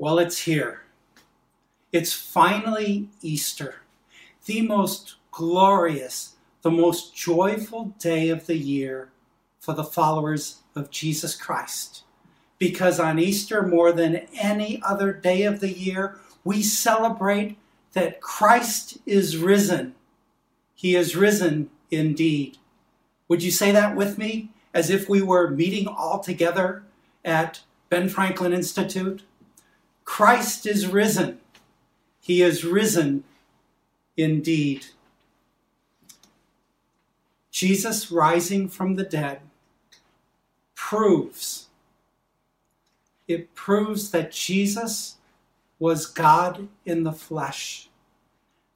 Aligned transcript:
Well, 0.00 0.20
it's 0.20 0.38
here. 0.38 0.82
It's 1.92 2.12
finally 2.12 3.08
Easter, 3.20 3.82
the 4.46 4.62
most 4.62 5.16
glorious, 5.32 6.36
the 6.62 6.70
most 6.70 7.16
joyful 7.16 7.96
day 7.98 8.28
of 8.28 8.46
the 8.46 8.56
year 8.56 9.10
for 9.58 9.74
the 9.74 9.82
followers 9.82 10.60
of 10.76 10.92
Jesus 10.92 11.34
Christ. 11.34 12.04
Because 12.58 13.00
on 13.00 13.18
Easter, 13.18 13.62
more 13.62 13.90
than 13.90 14.28
any 14.38 14.80
other 14.86 15.12
day 15.12 15.42
of 15.42 15.58
the 15.58 15.72
year, 15.72 16.20
we 16.44 16.62
celebrate 16.62 17.58
that 17.92 18.20
Christ 18.20 18.98
is 19.04 19.36
risen. 19.36 19.96
He 20.76 20.94
is 20.94 21.16
risen 21.16 21.70
indeed. 21.90 22.58
Would 23.26 23.42
you 23.42 23.50
say 23.50 23.72
that 23.72 23.96
with 23.96 24.16
me 24.16 24.50
as 24.72 24.90
if 24.90 25.08
we 25.08 25.22
were 25.22 25.50
meeting 25.50 25.88
all 25.88 26.20
together 26.20 26.84
at 27.24 27.62
Ben 27.88 28.08
Franklin 28.08 28.52
Institute? 28.52 29.24
Christ 30.08 30.66
is 30.66 30.86
risen. 30.86 31.38
He 32.18 32.40
is 32.42 32.64
risen 32.64 33.24
indeed. 34.16 34.86
Jesus 37.50 38.10
rising 38.10 38.68
from 38.68 38.94
the 38.94 39.04
dead 39.04 39.40
proves 40.74 41.66
it 43.28 43.54
proves 43.54 44.10
that 44.10 44.32
Jesus 44.32 45.16
was 45.78 46.06
God 46.06 46.68
in 46.86 47.04
the 47.04 47.12
flesh, 47.12 47.90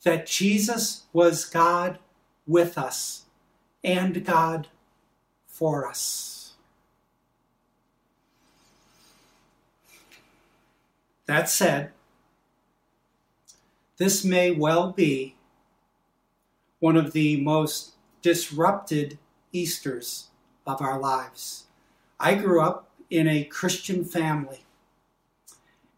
that 0.04 0.26
Jesus 0.26 1.04
was 1.14 1.46
God 1.46 1.98
with 2.46 2.76
us 2.76 3.24
and 3.82 4.22
God 4.22 4.68
for 5.46 5.88
us. 5.88 6.41
That 11.26 11.48
said, 11.48 11.92
this 13.96 14.24
may 14.24 14.50
well 14.50 14.90
be 14.92 15.36
one 16.80 16.96
of 16.96 17.12
the 17.12 17.40
most 17.40 17.92
disrupted 18.22 19.18
Easters 19.52 20.28
of 20.66 20.80
our 20.80 20.98
lives. 20.98 21.66
I 22.18 22.34
grew 22.34 22.60
up 22.60 22.90
in 23.10 23.28
a 23.28 23.44
Christian 23.44 24.04
family, 24.04 24.64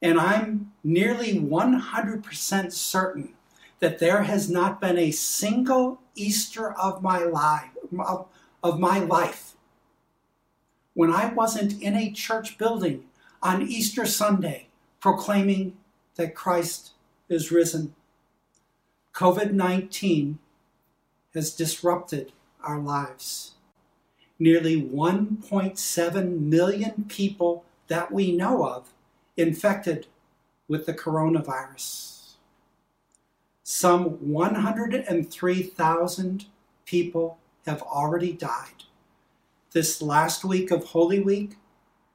and 0.02 0.18
I'm 0.18 0.72
nearly 0.82 1.40
100% 1.40 2.72
certain 2.72 3.34
that 3.80 3.98
there 3.98 4.22
has 4.24 4.50
not 4.50 4.80
been 4.80 4.98
a 4.98 5.10
single 5.10 6.00
Easter 6.14 6.72
of 6.72 7.02
my 7.02 7.18
life 7.18 7.70
of, 8.62 8.80
my 8.80 8.98
life 8.98 9.54
when 10.94 11.12
I 11.12 11.32
wasn't 11.32 11.80
in 11.82 11.94
a 11.94 12.10
church 12.12 12.56
building 12.56 13.04
on 13.42 13.62
Easter 13.62 14.06
Sunday 14.06 14.68
proclaiming 15.04 15.76
that 16.14 16.34
Christ 16.34 16.92
is 17.28 17.52
risen. 17.52 17.94
COVID 19.12 19.52
19 19.52 20.38
has 21.34 21.54
disrupted 21.54 22.32
our 22.62 22.78
lives. 22.78 23.56
Nearly 24.38 24.80
1.7 24.80 26.40
million 26.40 27.04
people 27.06 27.66
that 27.88 28.12
we 28.12 28.34
know 28.34 28.66
of 28.66 28.94
infected 29.36 30.06
with 30.68 30.86
the 30.86 30.94
coronavirus. 30.94 32.36
Some 33.62 34.04
103,000 34.04 36.46
people 36.86 37.38
have 37.66 37.82
already 37.82 38.32
died. 38.32 38.84
This 39.72 40.00
last 40.00 40.46
week 40.46 40.70
of 40.70 40.84
Holy 40.84 41.20
Week, 41.20 41.56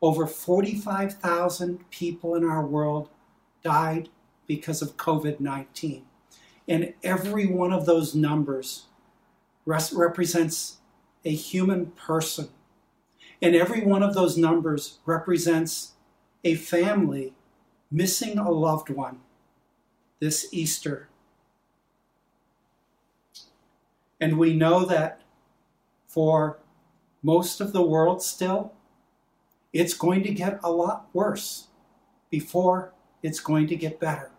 over 0.02 0.25
45,000 0.25 1.89
people 1.89 2.36
in 2.36 2.44
our 2.45 2.66
world 2.66 3.09
died 3.64 4.09
because 4.47 4.81
of 4.81 4.97
COVID 4.97 5.39
19. 5.39 6.05
And 6.67 6.94
every 7.03 7.47
one 7.47 7.73
of 7.73 7.86
those 7.86 8.16
numbers 8.16 8.86
res- 9.66 9.93
represents 9.93 10.77
a 11.26 11.32
human 11.32 11.88
person. 11.88 12.49
And 13.42 13.55
every 13.55 13.82
one 13.82 14.04
of 14.04 14.14
those 14.14 14.38
numbers 14.38 14.99
represents 15.05 15.93
a 16.43 16.55
family 16.55 17.33
missing 17.92 18.38
a 18.38 18.52
loved 18.52 18.89
one 18.89 19.20
this 20.20 20.48
Easter. 20.52 21.09
And 24.21 24.38
we 24.38 24.54
know 24.54 24.86
that 24.86 25.21
for 26.08 26.59
most 27.23 27.61
of 27.61 27.71
the 27.71 27.82
world 27.82 28.21
still, 28.21 28.73
it's 29.74 29.94
going 29.94 30.24
to 30.24 30.34
get 30.34 30.60
a 30.64 30.72
lot 30.72 31.08
worse 31.14 31.68
before 32.30 32.94
it's 33.22 33.40
going 33.40 33.68
to 33.68 33.76
get 33.76 34.00
better. 34.00 34.32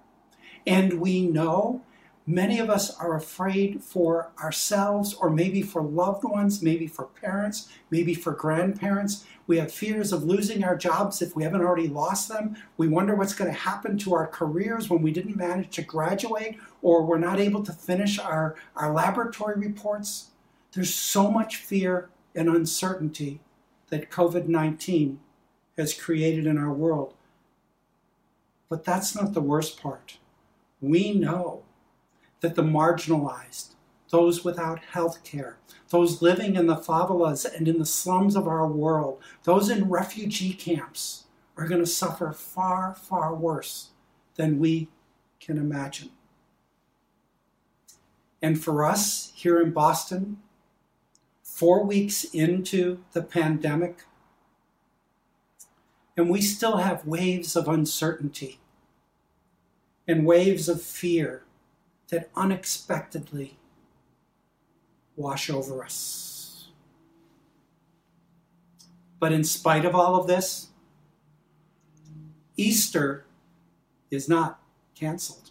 And 0.67 1.01
we 1.01 1.27
know 1.27 1.83
many 2.27 2.59
of 2.59 2.71
us 2.71 2.95
are 2.99 3.17
afraid 3.17 3.83
for 3.83 4.31
ourselves 4.43 5.15
or 5.15 5.31
maybe 5.31 5.63
for 5.63 5.83
loved 5.83 6.25
ones, 6.25 6.63
maybe 6.63 6.87
for 6.87 7.05
parents, 7.05 7.69
maybe 7.91 8.15
for 8.15 8.33
grandparents. 8.33 9.25
We 9.47 9.59
have 9.59 9.73
fears 9.73 10.13
of 10.13 10.25
losing 10.25 10.63
our 10.63 10.77
jobs 10.77 11.23
if 11.23 11.35
we 11.35 11.43
haven't 11.43 11.62
already 11.62 11.89
lost 11.89 12.29
them. 12.29 12.57
We 12.77 12.89
wonder 12.89 13.15
what's 13.15 13.35
going 13.35 13.53
to 13.53 13.59
happen 13.59 13.99
to 13.99 14.15
our 14.15 14.27
careers 14.27 14.89
when 14.89 15.03
we 15.03 15.12
didn't 15.12 15.37
manage 15.37 15.71
to 15.77 15.83
graduate 15.83 16.59
or 16.83 17.05
we're 17.05 17.19
not 17.19 17.41
able 17.41 17.62
to 17.65 17.73
finish 17.73 18.19
our, 18.19 18.57
our 18.77 18.93
laboratory 18.93 19.59
reports. 19.59 20.31
There's 20.73 20.95
so 20.95 21.31
much 21.31 21.57
fear 21.57 22.11
and 22.35 22.49
uncertainty 22.49 23.41
that 23.91 24.11
COVID 24.11 24.49
19 24.49 25.21
has 25.77 25.95
created 25.95 26.47
in 26.47 26.59
our 26.59 26.73
world. 26.73 27.15
But 28.69 28.84
that's 28.84 29.15
not 29.15 29.34
the 29.34 29.41
worst 29.41 29.81
part. 29.81 30.19
We 30.81 31.12
know 31.12 31.62
that 32.41 32.55
the 32.55 32.62
marginalized, 32.62 33.75
those 34.11 34.45
without 34.45 34.79
health 34.81 35.23
care, 35.25 35.59
those 35.91 36.23
living 36.23 36.56
in 36.56 36.67
the 36.67 36.77
favelas 36.77 37.45
and 37.45 37.69
in 37.69 37.79
the 37.79 37.87
slums 37.87 38.37
of 38.37 38.47
our 38.47 38.67
world, 38.67 39.21
those 39.45 39.69
in 39.69 39.89
refugee 39.89 40.53
camps, 40.53 41.25
are 41.56 41.69
going 41.69 41.81
to 41.81 41.87
suffer 41.87 42.33
far, 42.33 42.95
far 42.95 43.34
worse 43.34 43.91
than 44.37 44.59
we 44.59 44.89
can 45.41 45.59
imagine. 45.59 46.11
And 48.41 48.62
for 48.62 48.84
us 48.84 49.33
here 49.34 49.61
in 49.61 49.73
Boston, 49.73 50.39
four 51.60 51.84
weeks 51.84 52.25
into 52.25 53.04
the 53.12 53.21
pandemic, 53.21 54.04
and 56.16 56.31
we 56.31 56.41
still 56.41 56.78
have 56.78 57.06
waves 57.06 57.54
of 57.54 57.69
uncertainty 57.69 58.59
and 60.09 60.25
waves 60.25 60.70
of 60.70 60.81
fear 60.81 61.43
that 62.09 62.31
unexpectedly 62.34 63.59
wash 65.16 65.50
over 65.50 65.84
us. 65.84 66.70
But 69.19 69.32
in 69.32 69.44
spite 69.44 69.84
of 69.84 69.94
all 69.94 70.19
of 70.19 70.26
this, 70.26 70.69
Easter 72.56 73.26
is 74.10 74.31
not 74.31 74.62
canceled. 74.94 75.50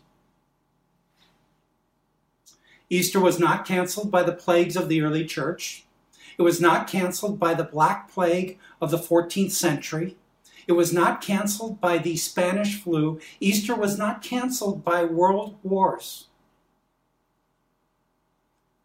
Easter 2.90 3.20
was 3.20 3.40
not 3.40 3.64
canceled 3.64 4.10
by 4.10 4.24
the 4.24 4.32
plagues 4.32 4.76
of 4.76 4.90
the 4.90 5.04
early 5.04 5.24
church. 5.24 5.86
It 6.40 6.44
was 6.44 6.62
not 6.62 6.88
canceled 6.88 7.38
by 7.38 7.54
the 7.54 7.66
Black 7.66 8.10
Plague 8.10 8.58
of 8.82 8.92
the 8.92 8.98
14th 8.98 9.52
century. 9.52 10.16
It 10.68 10.72
was 10.72 10.94
not 10.94 11.22
canceled 11.22 11.82
by 11.82 11.98
the 11.98 12.16
Spanish 12.16 12.82
flu. 12.82 13.20
Easter 13.42 13.76
was 13.76 13.98
not 13.98 14.22
canceled 14.22 14.86
by 14.86 15.04
world 15.04 15.58
wars. 15.64 16.28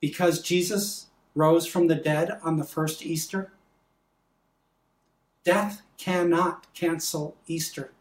Because 0.00 0.43
Jesus 0.43 1.06
rose 1.37 1.64
from 1.64 1.87
the 1.87 1.94
dead 1.94 2.41
on 2.43 2.56
the 2.56 2.64
first 2.64 3.06
Easter, 3.06 3.53
death 5.44 5.82
cannot 5.97 6.66
cancel 6.75 7.37
Easter. 7.47 7.93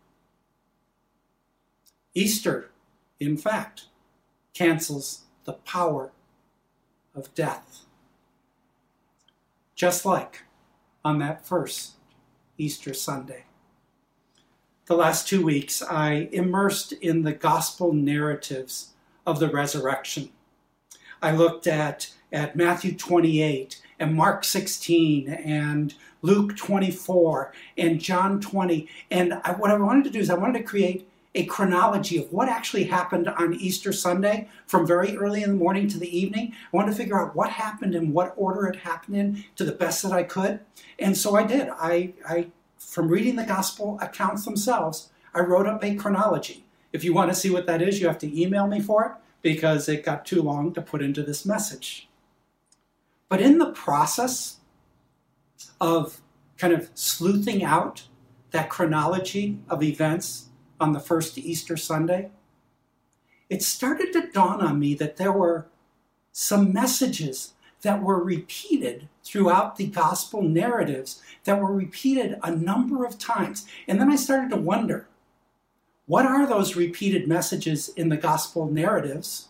Easter, 2.15 2.71
in 3.19 3.37
fact, 3.37 3.85
cancels 4.55 5.25
the 5.45 5.53
power 5.53 6.11
of 7.13 7.33
death. 7.35 7.85
Just 9.75 10.05
like 10.05 10.43
on 11.03 11.19
that 11.19 11.45
first 11.45 11.93
Easter 12.57 12.93
Sunday 12.93 13.45
the 14.85 14.95
last 14.95 15.27
two 15.27 15.43
weeks, 15.43 15.81
I 15.81 16.29
immersed 16.31 16.91
in 16.93 17.23
the 17.23 17.31
gospel 17.31 17.93
narratives 17.93 18.89
of 19.25 19.39
the 19.39 19.49
resurrection. 19.49 20.29
I 21.21 21.31
looked 21.31 21.67
at, 21.67 22.11
at 22.33 22.55
Matthew 22.55 22.95
28 22.95 23.81
and 23.99 24.13
Mark 24.13 24.43
16 24.43 25.29
and 25.29 25.93
Luke 26.21 26.57
24 26.57 27.53
and 27.77 28.01
John 28.01 28.41
20. 28.41 28.89
And 29.09 29.35
I, 29.45 29.53
what 29.53 29.71
I 29.71 29.77
wanted 29.77 30.03
to 30.05 30.09
do 30.09 30.19
is 30.19 30.29
I 30.29 30.35
wanted 30.35 30.59
to 30.59 30.65
create 30.65 31.07
a 31.35 31.45
chronology 31.45 32.17
of 32.17 32.31
what 32.31 32.47
actually 32.47 32.83
happened 32.83 33.27
on 33.27 33.55
Easter 33.55 33.91
Sunday 33.91 34.47
from 34.67 34.85
very 34.85 35.17
early 35.17 35.43
in 35.43 35.49
the 35.49 35.55
morning 35.55 35.87
to 35.87 35.97
the 35.97 36.17
evening. 36.17 36.53
I 36.53 36.77
wanted 36.77 36.91
to 36.91 36.97
figure 36.97 37.19
out 37.19 37.35
what 37.35 37.49
happened 37.49 37.95
and 37.95 38.13
what 38.13 38.33
order 38.37 38.67
it 38.67 38.75
happened 38.75 39.17
in 39.17 39.43
to 39.55 39.63
the 39.63 39.71
best 39.71 40.03
that 40.03 40.11
I 40.11 40.23
could. 40.23 40.59
And 40.99 41.17
so 41.17 41.35
I 41.35 41.43
did. 41.43 41.69
I, 41.69 42.13
I 42.27 42.47
from 42.77 43.07
reading 43.07 43.35
the 43.35 43.43
gospel 43.43 43.97
accounts 44.01 44.45
themselves, 44.45 45.09
I 45.33 45.39
wrote 45.39 45.65
up 45.65 45.83
a 45.83 45.95
chronology. 45.95 46.65
If 46.91 47.03
you 47.03 47.13
want 47.13 47.31
to 47.31 47.35
see 47.35 47.49
what 47.49 47.65
that 47.65 47.81
is, 47.81 47.99
you 47.99 48.07
have 48.07 48.19
to 48.19 48.41
email 48.41 48.67
me 48.67 48.79
for 48.79 49.03
it 49.05 49.11
because 49.41 49.89
it 49.89 50.05
got 50.05 50.25
too 50.25 50.41
long 50.41 50.73
to 50.73 50.81
put 50.81 51.01
into 51.01 51.23
this 51.23 51.45
message. 51.45 52.07
But 53.27 53.41
in 53.41 53.57
the 53.57 53.71
process 53.71 54.57
of 55.81 56.21
kind 56.57 56.73
of 56.73 56.91
sleuthing 56.93 57.63
out 57.63 58.07
that 58.51 58.69
chronology 58.69 59.57
of 59.69 59.81
events 59.81 60.49
on 60.79 60.93
the 60.93 60.99
first 60.99 61.37
Easter 61.37 61.77
Sunday, 61.77 62.29
it 63.49 63.61
started 63.61 64.13
to 64.13 64.31
dawn 64.31 64.61
on 64.61 64.79
me 64.79 64.95
that 64.95 65.17
there 65.17 65.31
were 65.31 65.67
some 66.31 66.73
messages 66.73 67.53
that 67.83 68.01
were 68.01 68.23
repeated 68.23 69.07
throughout 69.23 69.75
the 69.75 69.87
gospel 69.87 70.41
narratives 70.41 71.21
that 71.43 71.59
were 71.59 71.73
repeated 71.73 72.39
a 72.41 72.55
number 72.55 73.05
of 73.05 73.19
times. 73.19 73.67
And 73.87 73.99
then 73.99 74.09
I 74.11 74.15
started 74.15 74.49
to 74.51 74.57
wonder 74.57 75.07
what 76.05 76.25
are 76.25 76.45
those 76.45 76.75
repeated 76.75 77.27
messages 77.27 77.89
in 77.89 78.09
the 78.09 78.17
gospel 78.17 78.69
narratives? 78.69 79.49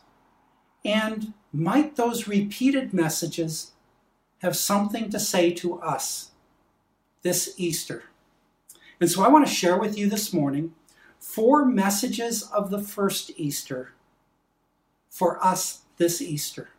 And 0.86 1.34
might 1.52 1.96
those 1.96 2.28
repeated 2.28 2.94
messages 2.94 3.72
have 4.40 4.56
something 4.56 5.10
to 5.10 5.20
say 5.20 5.52
to 5.54 5.80
us 5.80 6.32
this 7.22 7.56
Easter? 7.58 8.04
And 9.00 9.10
so 9.10 9.24
I 9.24 9.30
want 9.30 9.48
to 9.48 9.54
share 9.54 9.78
with 9.78 9.98
you 9.98 10.10
this 10.10 10.32
morning 10.34 10.74
four 11.24 11.64
messages 11.64 12.44
of 12.44 12.70
the 12.70 12.82
first 12.82 13.32
Easter 13.38 13.94
for 15.10 15.44
us 15.44 15.84
this 15.96 16.22
Easter. 16.22 16.72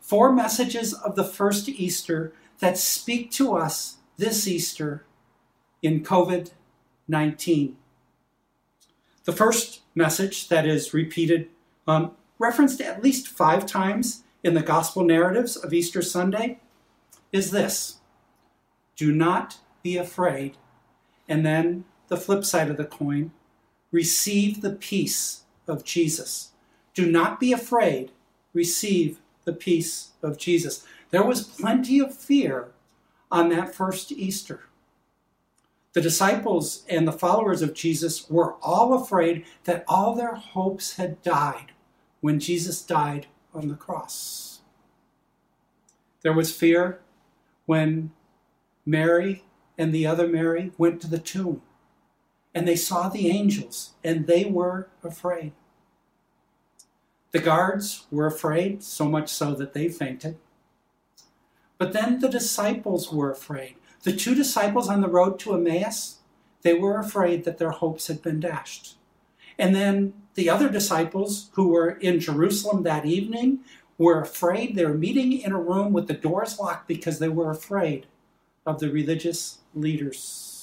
Four 0.00 0.32
messages 0.32 0.94
of 0.94 1.16
the 1.16 1.24
first 1.24 1.68
Easter 1.68 2.32
that 2.60 2.78
speak 2.78 3.30
to 3.32 3.54
us 3.54 3.98
this 4.16 4.48
Easter 4.48 5.04
in 5.82 6.02
COVID 6.02 6.52
19. 7.06 7.76
The 9.24 9.32
first 9.32 9.82
message 9.94 10.48
that 10.48 10.66
is 10.66 10.94
repeated, 10.94 11.50
um, 11.86 12.12
referenced 12.38 12.80
at 12.80 13.02
least 13.02 13.28
five 13.28 13.66
times 13.66 14.22
in 14.42 14.54
the 14.54 14.62
gospel 14.62 15.04
narratives 15.04 15.56
of 15.56 15.74
Easter 15.74 16.00
Sunday, 16.00 16.58
is 17.32 17.50
this 17.50 17.98
Do 18.96 19.12
not 19.12 19.58
be 19.82 19.98
afraid. 19.98 20.56
And 21.28 21.44
then 21.44 21.84
the 22.08 22.16
flip 22.16 22.46
side 22.46 22.70
of 22.70 22.78
the 22.78 22.86
coin 22.86 23.32
receive 23.94 24.60
the 24.60 24.72
peace 24.72 25.44
of 25.68 25.84
Jesus. 25.84 26.50
Do 26.94 27.08
not 27.08 27.38
be 27.38 27.52
afraid, 27.52 28.10
receive 28.52 29.20
the 29.44 29.52
peace 29.52 30.10
of 30.20 30.36
Jesus. 30.36 30.84
There 31.10 31.22
was 31.22 31.44
plenty 31.44 32.00
of 32.00 32.12
fear 32.12 32.72
on 33.30 33.50
that 33.50 33.72
first 33.72 34.10
Easter. 34.10 34.64
The 35.92 36.00
disciples 36.00 36.84
and 36.88 37.06
the 37.06 37.12
followers 37.12 37.62
of 37.62 37.72
Jesus 37.72 38.28
were 38.28 38.54
all 38.54 39.00
afraid 39.00 39.44
that 39.62 39.84
all 39.86 40.16
their 40.16 40.34
hopes 40.34 40.96
had 40.96 41.22
died 41.22 41.70
when 42.20 42.40
Jesus 42.40 42.82
died 42.82 43.28
on 43.54 43.68
the 43.68 43.76
cross. 43.76 44.62
There 46.22 46.32
was 46.32 46.50
fear 46.50 46.98
when 47.66 48.10
Mary 48.84 49.44
and 49.78 49.94
the 49.94 50.04
other 50.04 50.26
Mary 50.26 50.72
went 50.78 51.00
to 51.02 51.06
the 51.06 51.18
tomb 51.18 51.62
and 52.54 52.68
they 52.68 52.76
saw 52.76 53.08
the 53.08 53.28
angels, 53.28 53.94
and 54.04 54.26
they 54.26 54.44
were 54.44 54.88
afraid. 55.02 55.52
The 57.32 57.40
guards 57.40 58.06
were 58.12 58.26
afraid, 58.26 58.84
so 58.84 59.06
much 59.06 59.28
so 59.28 59.54
that 59.54 59.72
they 59.72 59.88
fainted. 59.88 60.36
But 61.78 61.92
then 61.92 62.20
the 62.20 62.28
disciples 62.28 63.12
were 63.12 63.32
afraid. 63.32 63.74
The 64.04 64.14
two 64.14 64.34
disciples 64.34 64.88
on 64.88 65.00
the 65.00 65.08
road 65.08 65.40
to 65.40 65.54
Emmaus, 65.54 66.18
they 66.62 66.74
were 66.74 66.98
afraid 66.98 67.44
that 67.44 67.58
their 67.58 67.70
hopes 67.70 68.06
had 68.06 68.22
been 68.22 68.38
dashed. 68.38 68.96
And 69.58 69.74
then 69.74 70.12
the 70.34 70.48
other 70.48 70.68
disciples 70.68 71.50
who 71.54 71.68
were 71.68 71.90
in 71.90 72.20
Jerusalem 72.20 72.84
that 72.84 73.04
evening 73.04 73.60
were 73.98 74.20
afraid. 74.20 74.74
They 74.74 74.84
were 74.84 74.94
meeting 74.94 75.32
in 75.32 75.52
a 75.52 75.60
room 75.60 75.92
with 75.92 76.06
the 76.06 76.14
doors 76.14 76.58
locked 76.58 76.86
because 76.86 77.18
they 77.18 77.28
were 77.28 77.50
afraid 77.50 78.06
of 78.66 78.80
the 78.80 78.90
religious 78.90 79.58
leaders. 79.74 80.53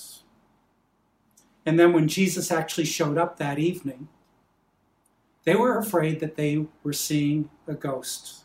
And 1.72 1.80
then 1.80 1.94
when 1.94 2.10
Jesus 2.10 2.52
actually 2.52 2.84
showed 2.84 3.18
up 3.18 3.38
that 3.38 3.58
evening, 3.58 4.10
they 5.46 5.56
were 5.56 5.78
afraid 5.78 6.20
that 6.20 6.36
they 6.36 6.66
were 6.84 6.92
seeing 6.92 7.50
a 7.66 7.74
ghost. 7.74 8.44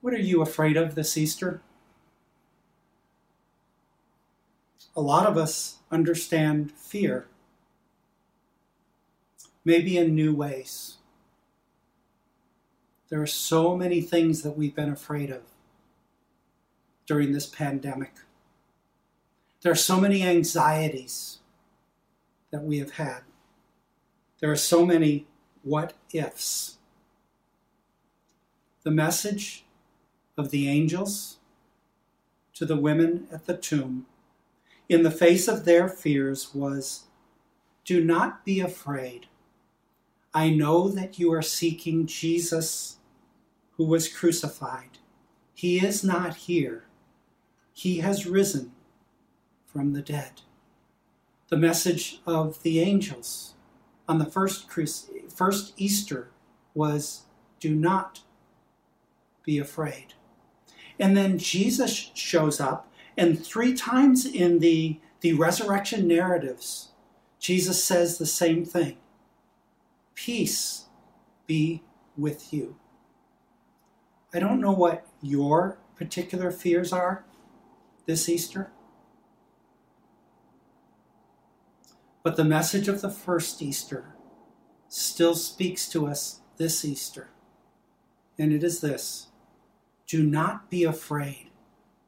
What 0.00 0.14
are 0.14 0.18
you 0.18 0.40
afraid 0.40 0.78
of 0.78 0.94
this 0.94 1.18
Easter? 1.18 1.60
A 4.96 5.02
lot 5.02 5.26
of 5.26 5.36
us 5.36 5.80
understand 5.90 6.72
fear, 6.72 7.26
maybe 9.62 9.98
in 9.98 10.14
new 10.14 10.34
ways. 10.34 10.96
There 13.10 13.20
are 13.20 13.26
so 13.26 13.76
many 13.76 14.00
things 14.00 14.40
that 14.40 14.56
we've 14.56 14.74
been 14.74 14.88
afraid 14.90 15.30
of 15.30 15.42
during 17.04 17.32
this 17.32 17.44
pandemic. 17.44 18.14
There 19.62 19.72
are 19.72 19.76
so 19.76 20.00
many 20.00 20.22
anxieties 20.22 21.40
that 22.50 22.62
we 22.62 22.78
have 22.78 22.92
had. 22.92 23.20
There 24.40 24.50
are 24.50 24.56
so 24.56 24.86
many 24.86 25.26
what 25.62 25.92
ifs. 26.14 26.78
The 28.84 28.90
message 28.90 29.66
of 30.38 30.50
the 30.50 30.66
angels 30.66 31.36
to 32.54 32.64
the 32.64 32.76
women 32.76 33.28
at 33.30 33.44
the 33.44 33.56
tomb 33.56 34.06
in 34.88 35.02
the 35.02 35.10
face 35.10 35.46
of 35.46 35.66
their 35.66 35.88
fears 35.88 36.54
was 36.54 37.04
Do 37.84 38.02
not 38.02 38.46
be 38.46 38.60
afraid. 38.60 39.26
I 40.32 40.48
know 40.48 40.88
that 40.88 41.18
you 41.18 41.32
are 41.34 41.42
seeking 41.42 42.06
Jesus 42.06 42.96
who 43.72 43.84
was 43.84 44.08
crucified. 44.08 44.98
He 45.52 45.84
is 45.84 46.02
not 46.02 46.34
here, 46.36 46.84
he 47.74 47.98
has 47.98 48.26
risen 48.26 48.72
from 49.72 49.92
the 49.92 50.02
dead. 50.02 50.42
The 51.48 51.56
message 51.56 52.20
of 52.26 52.62
the 52.62 52.80
angels 52.80 53.54
on 54.08 54.18
the 54.18 54.26
first, 54.26 54.66
first 55.28 55.72
Easter 55.76 56.30
was 56.74 57.22
do 57.58 57.74
not 57.74 58.22
be 59.44 59.58
afraid. 59.58 60.14
And 60.98 61.16
then 61.16 61.38
Jesus 61.38 62.10
shows 62.14 62.60
up, 62.60 62.92
and 63.16 63.44
three 63.44 63.74
times 63.74 64.26
in 64.26 64.58
the, 64.58 64.98
the 65.20 65.34
resurrection 65.34 66.06
narratives, 66.06 66.88
Jesus 67.38 67.82
says 67.82 68.18
the 68.18 68.26
same 68.26 68.64
thing 68.64 68.98
Peace 70.14 70.86
be 71.46 71.82
with 72.16 72.52
you. 72.52 72.76
I 74.34 74.38
don't 74.38 74.60
know 74.60 74.72
what 74.72 75.06
your 75.22 75.78
particular 75.96 76.50
fears 76.50 76.92
are 76.92 77.24
this 78.06 78.28
Easter. 78.28 78.70
But 82.22 82.36
the 82.36 82.44
message 82.44 82.88
of 82.88 83.00
the 83.00 83.10
first 83.10 83.62
Easter 83.62 84.14
still 84.88 85.34
speaks 85.34 85.88
to 85.88 86.06
us 86.06 86.40
this 86.56 86.84
Easter. 86.84 87.30
And 88.38 88.52
it 88.52 88.62
is 88.62 88.80
this 88.80 89.28
Do 90.06 90.22
not 90.22 90.70
be 90.70 90.84
afraid. 90.84 91.50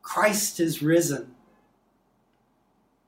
Christ 0.03 0.61
is 0.61 0.83
risen. 0.83 1.35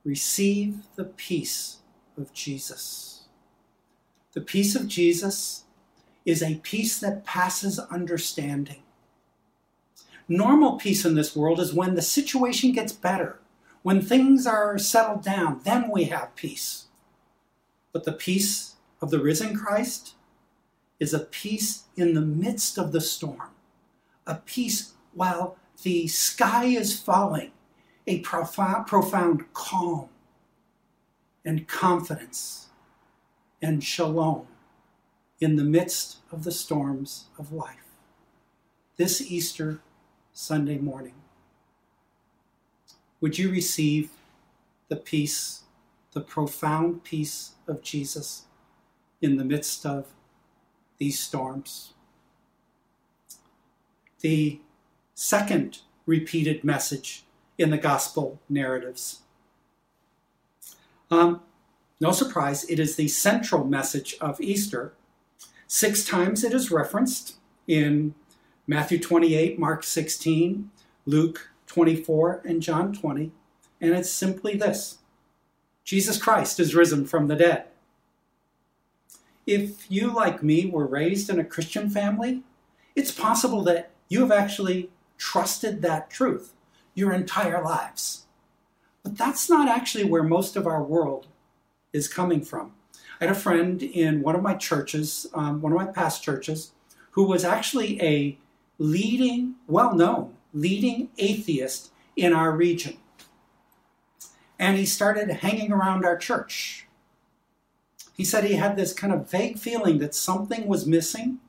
Receive 0.03 0.85
the 0.95 1.03
peace 1.03 1.77
of 2.17 2.33
Jesus. 2.33 3.25
The 4.33 4.41
peace 4.41 4.75
of 4.75 4.87
Jesus 4.87 5.63
is 6.25 6.41
a 6.41 6.55
peace 6.63 6.99
that 6.99 7.25
passes 7.25 7.79
understanding. 7.79 8.83
Normal 10.27 10.77
peace 10.77 11.05
in 11.05 11.15
this 11.15 11.35
world 11.35 11.59
is 11.59 11.73
when 11.73 11.95
the 11.95 12.01
situation 12.01 12.71
gets 12.71 12.91
better, 12.91 13.39
when 13.83 14.01
things 14.01 14.47
are 14.47 14.77
settled 14.79 15.23
down, 15.23 15.61
then 15.63 15.89
we 15.91 16.05
have 16.05 16.35
peace. 16.35 16.84
But 17.95 18.03
the 18.03 18.11
peace 18.11 18.75
of 19.01 19.09
the 19.09 19.21
risen 19.21 19.55
Christ 19.55 20.15
is 20.99 21.13
a 21.13 21.19
peace 21.19 21.85
in 21.95 22.13
the 22.13 22.19
midst 22.19 22.77
of 22.77 22.91
the 22.91 22.99
storm, 22.99 23.51
a 24.27 24.35
peace 24.35 24.95
while 25.13 25.55
the 25.81 26.05
sky 26.07 26.65
is 26.65 26.99
falling, 26.99 27.53
a 28.05 28.19
profound, 28.19 28.87
profound 28.87 29.45
calm 29.53 30.09
and 31.45 31.69
confidence 31.69 32.67
and 33.61 33.81
shalom 33.81 34.45
in 35.39 35.55
the 35.55 35.63
midst 35.63 36.17
of 36.33 36.43
the 36.43 36.51
storms 36.51 37.27
of 37.39 37.53
life. 37.53 37.95
This 38.97 39.21
Easter 39.21 39.79
Sunday 40.33 40.79
morning, 40.79 41.15
would 43.21 43.37
you 43.37 43.49
receive 43.49 44.09
the 44.89 44.97
peace 44.97 45.61
the 46.15 46.21
profound 46.21 47.03
peace 47.03 47.55
of 47.67 47.83
Jesus 47.83 48.45
in 49.21 49.35
the 49.35 49.43
midst 49.43 49.85
of 49.85 50.07
these 50.97 51.19
storms. 51.19 51.93
The 54.21 54.61
second 55.13 55.79
repeated 56.05 56.63
message 56.63 57.25
in 57.57 57.69
the 57.69 57.77
gospel 57.77 58.39
narratives 58.49 59.19
Um, 61.11 61.41
no 61.99 62.11
surprise, 62.11 62.63
it 62.69 62.79
is 62.79 62.95
the 62.95 63.07
central 63.09 63.63
message 63.63 64.15
of 64.19 64.41
Easter. 64.41 64.93
Six 65.67 66.03
times 66.03 66.43
it 66.43 66.53
is 66.53 66.71
referenced 66.71 67.35
in 67.67 68.15
Matthew 68.65 68.99
28, 68.99 69.59
Mark 69.59 69.83
16, 69.83 70.71
Luke 71.05 71.51
24, 71.67 72.41
and 72.45 72.61
John 72.61 72.91
20. 72.93 73.31
And 73.79 73.93
it's 73.93 74.09
simply 74.09 74.55
this 74.55 74.99
Jesus 75.85 76.21
Christ 76.21 76.59
is 76.59 76.75
risen 76.75 77.05
from 77.05 77.27
the 77.27 77.35
dead. 77.35 77.65
If 79.45 79.89
you, 79.89 80.11
like 80.11 80.41
me, 80.41 80.65
were 80.65 80.87
raised 80.87 81.29
in 81.29 81.39
a 81.39 81.45
Christian 81.45 81.91
family, 81.91 82.41
it's 82.95 83.11
possible 83.11 83.61
that 83.65 83.91
you 84.09 84.21
have 84.21 84.31
actually 84.31 84.89
trusted 85.19 85.83
that 85.83 86.09
truth 86.09 86.53
your 86.95 87.13
entire 87.13 87.63
lives. 87.63 88.25
But 89.03 89.15
that's 89.15 89.47
not 89.47 89.69
actually 89.69 90.05
where 90.05 90.23
most 90.23 90.55
of 90.55 90.65
our 90.65 90.81
world 90.81 91.27
is 91.93 92.07
coming 92.07 92.41
from. 92.41 92.73
I 93.21 93.25
had 93.25 93.35
a 93.35 93.39
friend 93.39 93.83
in 93.83 94.23
one 94.23 94.35
of 94.35 94.41
my 94.41 94.55
churches, 94.55 95.27
um, 95.35 95.61
one 95.61 95.71
of 95.71 95.77
my 95.77 95.85
past 95.85 96.23
churches, 96.23 96.71
who 97.11 97.25
was 97.25 97.45
actually 97.45 98.01
a 98.01 98.39
leading, 98.79 99.55
well 99.67 99.93
known, 99.93 100.33
leading 100.51 101.09
atheist 101.19 101.91
in 102.15 102.33
our 102.33 102.51
region. 102.51 102.97
And 104.57 104.77
he 104.77 104.85
started 104.85 105.29
hanging 105.29 105.71
around 105.71 106.05
our 106.05 106.17
church. 106.17 106.87
He 108.13 108.23
said 108.23 108.45
he 108.45 108.53
had 108.53 108.77
this 108.77 108.93
kind 108.93 109.11
of 109.11 109.29
vague 109.29 109.59
feeling 109.59 109.97
that 109.99 110.15
something 110.15 110.67
was 110.67 110.85
missing, 110.85 111.39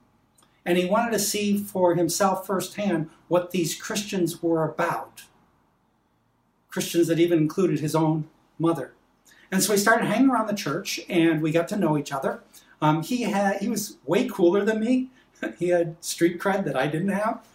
and 0.65 0.77
he 0.77 0.85
wanted 0.85 1.13
to 1.13 1.19
see 1.21 1.57
for 1.57 1.95
himself 1.95 2.45
firsthand 2.45 3.09
what 3.29 3.53
these 3.53 3.81
Christians 3.81 4.43
were 4.43 4.65
about. 4.65 5.23
Christians 6.69 7.07
that 7.07 7.21
even 7.21 7.39
included 7.39 7.81
his 7.81 7.95
own 7.95 8.29
mother. 8.59 8.93
And 9.51 9.63
so 9.63 9.73
he 9.73 9.79
started 9.79 10.07
hanging 10.07 10.29
around 10.29 10.49
the 10.49 10.55
church, 10.55 11.01
and 11.09 11.41
we 11.41 11.53
got 11.53 11.69
to 11.69 11.77
know 11.77 11.97
each 11.97 12.13
other. 12.13 12.43
Um, 12.83 13.03
he 13.03 13.23
had 13.23 13.61
he 13.61 13.69
was 13.69 13.97
way 14.05 14.29
cooler 14.29 14.65
than 14.65 14.81
me. 14.81 15.11
he 15.59 15.69
had 15.69 15.97
street 16.05 16.41
cred 16.41 16.65
that 16.65 16.77
I 16.77 16.87
didn't 16.87 17.09
have. 17.09 17.47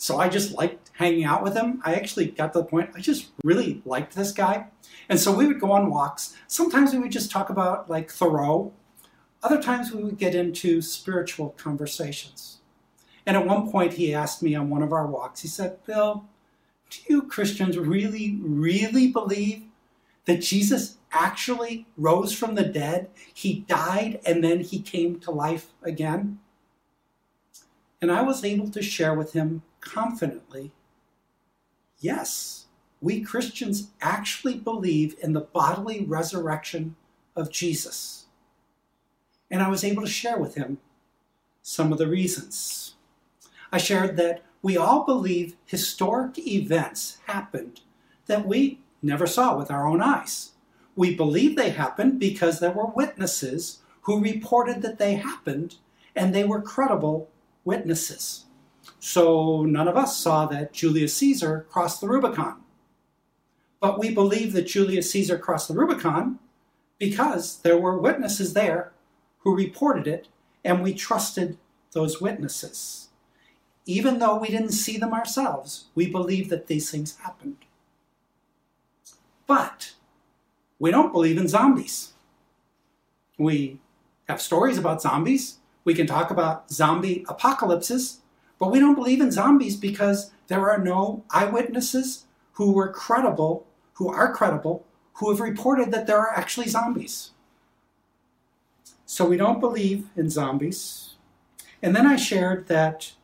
So 0.00 0.16
I 0.16 0.30
just 0.30 0.52
liked 0.52 0.90
hanging 0.94 1.24
out 1.24 1.42
with 1.42 1.54
him. 1.54 1.82
I 1.84 1.92
actually 1.92 2.28
got 2.28 2.54
to 2.54 2.60
the 2.60 2.64
point 2.64 2.88
I 2.96 3.00
just 3.00 3.32
really 3.44 3.82
liked 3.84 4.16
this 4.16 4.32
guy. 4.32 4.68
And 5.10 5.20
so 5.20 5.30
we 5.30 5.46
would 5.46 5.60
go 5.60 5.72
on 5.72 5.90
walks. 5.90 6.34
Sometimes 6.46 6.94
we 6.94 6.98
would 7.00 7.12
just 7.12 7.30
talk 7.30 7.50
about 7.50 7.90
like 7.90 8.10
Thoreau. 8.10 8.72
Other 9.42 9.60
times 9.60 9.92
we 9.92 10.02
would 10.02 10.16
get 10.16 10.34
into 10.34 10.80
spiritual 10.80 11.50
conversations. 11.50 12.60
And 13.26 13.36
at 13.36 13.46
one 13.46 13.70
point 13.70 13.92
he 13.92 14.14
asked 14.14 14.42
me 14.42 14.54
on 14.54 14.70
one 14.70 14.82
of 14.82 14.94
our 14.94 15.06
walks, 15.06 15.42
he 15.42 15.48
said, 15.48 15.84
Bill, 15.84 16.24
do 16.88 17.00
you 17.06 17.22
Christians 17.24 17.76
really, 17.76 18.38
really 18.40 19.08
believe 19.08 19.64
that 20.24 20.40
Jesus 20.40 20.96
actually 21.12 21.86
rose 21.98 22.32
from 22.32 22.54
the 22.54 22.64
dead? 22.64 23.10
He 23.34 23.66
died 23.68 24.18
and 24.24 24.42
then 24.42 24.60
he 24.60 24.80
came 24.80 25.20
to 25.20 25.30
life 25.30 25.72
again? 25.82 26.38
And 28.00 28.10
I 28.10 28.22
was 28.22 28.42
able 28.42 28.70
to 28.70 28.80
share 28.80 29.12
with 29.12 29.34
him 29.34 29.60
confidently 29.80 30.72
yes, 32.00 32.66
we 33.00 33.20
Christians 33.20 33.90
actually 34.00 34.56
believe 34.56 35.14
in 35.22 35.32
the 35.32 35.40
bodily 35.40 36.04
resurrection 36.04 36.96
of 37.36 37.50
Jesus. 37.50 38.26
And 39.50 39.62
I 39.62 39.68
was 39.68 39.84
able 39.84 40.02
to 40.02 40.08
share 40.08 40.38
with 40.38 40.54
him 40.54 40.78
some 41.62 41.92
of 41.92 41.98
the 41.98 42.08
reasons. 42.08 42.94
I 43.72 43.78
shared 43.78 44.16
that 44.16 44.42
we 44.62 44.76
all 44.76 45.04
believe 45.04 45.56
historic 45.64 46.38
events 46.38 47.18
happened 47.26 47.80
that 48.26 48.46
we 48.46 48.80
never 49.02 49.26
saw 49.26 49.56
with 49.56 49.70
our 49.70 49.86
own 49.86 50.00
eyes. 50.00 50.52
We 50.94 51.14
believe 51.14 51.56
they 51.56 51.70
happened 51.70 52.20
because 52.20 52.60
there 52.60 52.70
were 52.70 52.86
witnesses 52.86 53.80
who 54.02 54.20
reported 54.20 54.82
that 54.82 54.98
they 54.98 55.14
happened 55.14 55.76
and 56.14 56.34
they 56.34 56.44
were 56.44 56.60
credible 56.60 57.28
witnesses. 57.64 58.44
So 58.98 59.62
none 59.62 59.88
of 59.88 59.96
us 59.96 60.16
saw 60.16 60.46
that 60.46 60.72
Julius 60.72 61.14
Caesar 61.16 61.66
crossed 61.70 62.00
the 62.00 62.08
Rubicon. 62.08 62.60
But 63.80 63.98
we 63.98 64.12
believe 64.12 64.52
that 64.52 64.66
Julius 64.66 65.10
Caesar 65.12 65.38
crossed 65.38 65.68
the 65.68 65.74
Rubicon 65.74 66.38
because 66.98 67.58
there 67.58 67.78
were 67.78 67.98
witnesses 67.98 68.52
there 68.52 68.92
who 69.38 69.56
reported 69.56 70.06
it, 70.06 70.28
and 70.64 70.82
we 70.82 70.92
trusted 70.92 71.56
those 71.92 72.20
witnesses. 72.20 73.08
Even 73.86 74.18
though 74.18 74.36
we 74.36 74.48
didn't 74.48 74.72
see 74.72 74.98
them 74.98 75.14
ourselves, 75.14 75.86
we 75.94 76.06
believe 76.10 76.50
that 76.50 76.66
these 76.66 76.90
things 76.90 77.16
happened. 77.16 77.56
But 79.46 79.94
we 80.78 80.90
don't 80.90 81.12
believe 81.12 81.38
in 81.38 81.48
zombies. 81.48 82.12
We 83.38 83.78
have 84.28 84.40
stories 84.40 84.78
about 84.78 85.02
zombies. 85.02 85.56
We 85.84 85.94
can 85.94 86.06
talk 86.06 86.30
about 86.30 86.70
zombie 86.70 87.24
apocalypses, 87.28 88.19
but 88.60 88.70
we 88.70 88.78
don't 88.78 88.94
believe 88.94 89.22
in 89.22 89.32
zombies 89.32 89.74
because 89.74 90.30
there 90.46 90.70
are 90.70 90.78
no 90.78 91.24
eyewitnesses 91.30 92.26
who 92.52 92.72
were 92.72 92.92
credible, 92.92 93.66
who 93.94 94.12
are 94.12 94.32
credible, 94.32 94.84
who 95.14 95.30
have 95.30 95.40
reported 95.40 95.90
that 95.90 96.06
there 96.06 96.18
are 96.18 96.36
actually 96.36 96.68
zombies. 96.68 97.30
So 99.06 99.24
we 99.24 99.38
don't 99.38 99.60
believe 99.60 100.06
in 100.14 100.28
zombies. 100.28 101.14
And 101.82 101.96
then 101.96 102.06
I 102.06 102.16
shared 102.16 102.68
that 102.68 103.14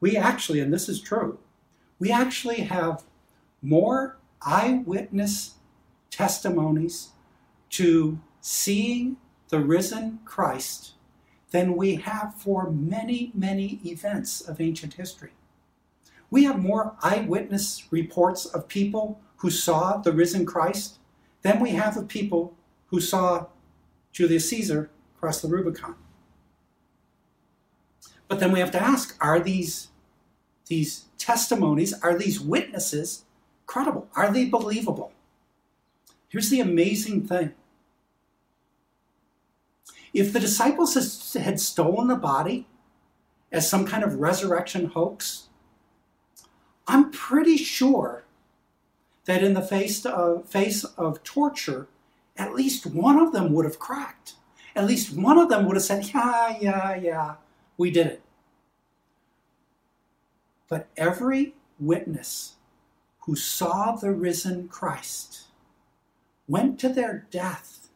we 0.00 0.16
actually, 0.16 0.60
and 0.60 0.72
this 0.72 0.88
is 0.88 1.00
true, 1.00 1.38
we 1.98 2.12
actually 2.12 2.60
have 2.60 3.02
more 3.60 4.16
eyewitness 4.42 5.54
testimonies 6.10 7.10
to 7.70 8.20
seeing 8.40 9.16
the 9.48 9.58
risen 9.58 10.20
Christ 10.24 10.92
than 11.50 11.76
we 11.76 11.96
have 11.96 12.34
for 12.34 12.70
many, 12.70 13.30
many 13.34 13.80
events 13.84 14.40
of 14.40 14.60
ancient 14.60 14.94
history. 14.94 15.32
We 16.30 16.44
have 16.44 16.58
more 16.60 16.96
eyewitness 17.02 17.84
reports 17.90 18.46
of 18.46 18.68
people 18.68 19.20
who 19.36 19.50
saw 19.50 19.98
the 19.98 20.12
risen 20.12 20.44
Christ 20.44 20.98
than 21.42 21.60
we 21.60 21.70
have 21.70 21.96
of 21.96 22.08
people 22.08 22.56
who 22.86 23.00
saw 23.00 23.46
Julius 24.12 24.48
Caesar 24.50 24.90
cross 25.20 25.40
the 25.40 25.48
Rubicon. 25.48 25.94
But 28.28 28.40
then 28.40 28.50
we 28.50 28.60
have 28.60 28.72
to 28.72 28.82
ask 28.82 29.16
are 29.20 29.38
these, 29.38 29.88
these 30.66 31.04
testimonies, 31.16 31.94
are 32.02 32.18
these 32.18 32.40
witnesses 32.40 33.24
credible? 33.66 34.08
Are 34.16 34.32
they 34.32 34.46
believable? 34.46 35.12
Here's 36.28 36.50
the 36.50 36.60
amazing 36.60 37.26
thing 37.26 37.54
if 40.16 40.32
the 40.32 40.40
disciples 40.40 41.34
had 41.34 41.60
stolen 41.60 42.08
the 42.08 42.16
body 42.16 42.66
as 43.52 43.68
some 43.68 43.86
kind 43.86 44.02
of 44.02 44.14
resurrection 44.14 44.86
hoax, 44.86 45.48
I'm 46.88 47.10
pretty 47.10 47.58
sure 47.58 48.24
that 49.26 49.44
in 49.44 49.52
the 49.52 49.60
face 49.60 50.06
of, 50.06 50.48
face 50.48 50.84
of 50.84 51.22
torture, 51.22 51.88
at 52.34 52.54
least 52.54 52.86
one 52.86 53.18
of 53.18 53.32
them 53.32 53.52
would 53.52 53.66
have 53.66 53.78
cracked. 53.78 54.36
At 54.74 54.86
least 54.86 55.14
one 55.14 55.36
of 55.36 55.50
them 55.50 55.66
would 55.66 55.76
have 55.76 55.84
said, 55.84 56.06
Yeah, 56.14 56.56
yeah, 56.60 56.94
yeah, 56.94 57.34
we 57.76 57.90
did 57.90 58.06
it. 58.06 58.22
But 60.66 60.88
every 60.96 61.54
witness 61.78 62.54
who 63.20 63.36
saw 63.36 63.92
the 63.92 64.12
risen 64.12 64.68
Christ 64.68 65.48
went 66.48 66.80
to 66.80 66.88
their 66.88 67.26
death 67.30 67.88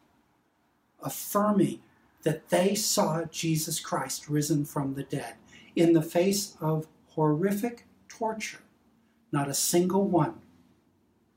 affirming 1.01 1.79
that 2.23 2.49
they 2.49 2.75
saw 2.75 3.23
Jesus 3.25 3.79
Christ 3.79 4.29
risen 4.29 4.65
from 4.65 4.93
the 4.93 5.03
dead 5.03 5.35
in 5.75 5.93
the 5.93 6.01
face 6.01 6.55
of 6.61 6.87
horrific 7.09 7.85
torture. 8.07 8.61
Not 9.31 9.49
a 9.49 9.53
single 9.53 10.07
one 10.07 10.41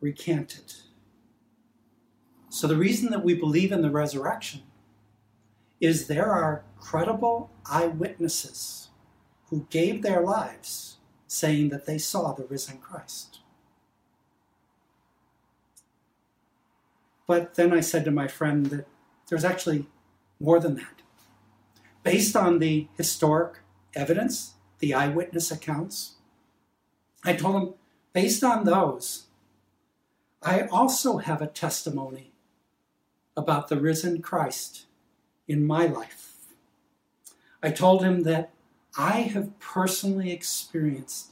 recanted. 0.00 0.74
So, 2.48 2.66
the 2.66 2.76
reason 2.76 3.10
that 3.10 3.24
we 3.24 3.34
believe 3.34 3.72
in 3.72 3.82
the 3.82 3.90
resurrection 3.90 4.62
is 5.80 6.06
there 6.06 6.30
are 6.30 6.64
credible 6.78 7.50
eyewitnesses 7.66 8.88
who 9.48 9.66
gave 9.70 10.02
their 10.02 10.20
lives 10.20 10.98
saying 11.26 11.70
that 11.70 11.86
they 11.86 11.98
saw 11.98 12.32
the 12.32 12.44
risen 12.44 12.78
Christ. 12.78 13.40
But 17.26 17.54
then 17.54 17.72
I 17.72 17.80
said 17.80 18.04
to 18.04 18.10
my 18.10 18.28
friend 18.28 18.66
that 18.66 18.86
there's 19.28 19.44
actually 19.44 19.86
more 20.44 20.60
than 20.60 20.76
that. 20.76 21.02
Based 22.02 22.36
on 22.36 22.58
the 22.58 22.88
historic 22.96 23.60
evidence, 23.94 24.54
the 24.78 24.92
eyewitness 24.92 25.50
accounts, 25.50 26.16
I 27.24 27.32
told 27.32 27.62
him, 27.62 27.74
based 28.12 28.44
on 28.44 28.64
those, 28.64 29.26
I 30.42 30.66
also 30.66 31.16
have 31.16 31.40
a 31.40 31.46
testimony 31.46 32.32
about 33.36 33.68
the 33.68 33.80
risen 33.80 34.20
Christ 34.20 34.84
in 35.48 35.66
my 35.66 35.86
life. 35.86 36.34
I 37.62 37.70
told 37.70 38.04
him 38.04 38.24
that 38.24 38.50
I 38.98 39.22
have 39.22 39.58
personally 39.58 40.30
experienced 40.30 41.30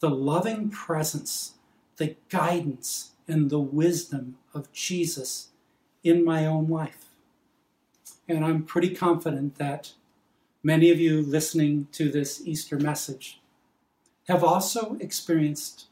the 0.00 0.10
loving 0.10 0.68
presence, 0.68 1.54
the 1.96 2.16
guidance, 2.28 3.12
and 3.26 3.48
the 3.48 3.58
wisdom 3.58 4.36
of 4.52 4.70
Jesus 4.72 5.48
in 6.04 6.24
my 6.24 6.44
own 6.44 6.68
life. 6.68 7.11
And 8.32 8.46
I'm 8.46 8.62
pretty 8.62 8.94
confident 8.94 9.56
that 9.56 9.92
many 10.62 10.90
of 10.90 10.98
you 10.98 11.20
listening 11.20 11.88
to 11.92 12.10
this 12.10 12.40
Easter 12.46 12.78
message 12.78 13.40
have 14.26 14.42
also 14.42 14.96
experienced 15.00 15.86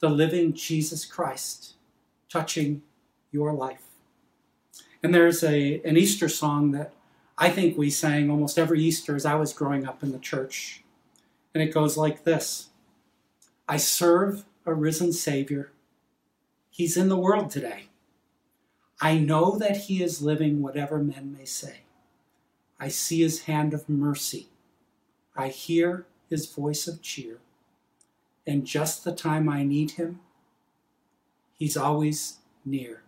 the 0.00 0.10
living 0.10 0.52
Jesus 0.52 1.06
Christ 1.06 1.74
touching 2.28 2.82
your 3.30 3.54
life. 3.54 3.86
And 5.02 5.14
there's 5.14 5.42
a, 5.42 5.80
an 5.82 5.96
Easter 5.96 6.28
song 6.28 6.72
that 6.72 6.92
I 7.38 7.48
think 7.48 7.78
we 7.78 7.88
sang 7.88 8.30
almost 8.30 8.58
every 8.58 8.82
Easter 8.82 9.16
as 9.16 9.24
I 9.24 9.36
was 9.36 9.54
growing 9.54 9.86
up 9.86 10.02
in 10.02 10.12
the 10.12 10.18
church. 10.18 10.82
And 11.54 11.62
it 11.62 11.72
goes 11.72 11.96
like 11.96 12.24
this 12.24 12.68
I 13.66 13.78
serve 13.78 14.44
a 14.66 14.74
risen 14.74 15.12
Savior. 15.12 15.72
He's 16.68 16.98
in 16.98 17.08
the 17.08 17.16
world 17.16 17.50
today. 17.50 17.88
I 19.00 19.18
know 19.18 19.58
that 19.58 19.76
He 19.76 20.02
is 20.02 20.22
living, 20.22 20.62
whatever 20.62 20.98
men 20.98 21.34
may 21.36 21.44
say. 21.44 21.80
I 22.80 22.88
see 22.88 23.20
His 23.20 23.42
hand 23.42 23.74
of 23.74 23.88
mercy. 23.88 24.48
I 25.36 25.48
hear 25.48 26.06
His 26.28 26.46
voice 26.46 26.86
of 26.86 27.02
cheer. 27.02 27.38
And 28.46 28.64
just 28.64 29.04
the 29.04 29.12
time 29.12 29.48
I 29.48 29.64
need 29.64 29.92
Him, 29.92 30.20
He's 31.54 31.76
always 31.76 32.38
near. 32.64 33.02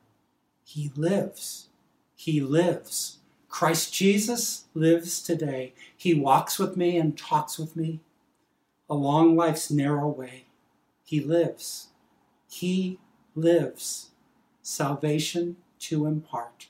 He 0.65 0.91
lives. 0.97 1.69
He 2.17 2.41
lives. 2.41 3.19
Christ 3.49 3.93
Jesus 3.95 4.65
lives 4.75 5.23
today. 5.23 5.73
He 5.97 6.13
walks 6.13 6.59
with 6.59 6.77
me 6.77 6.99
and 6.99 7.17
talks 7.17 7.59
with 7.59 7.77
me 7.77 8.01
along 8.91 9.37
life's 9.37 9.71
narrow 9.71 10.09
way. 10.09 10.45
He 11.05 11.21
lives. 11.21 11.89
He 12.51 12.99
lives. 13.35 14.11
Salvation 14.63 15.57
to 15.81 16.07
impart. 16.07 16.69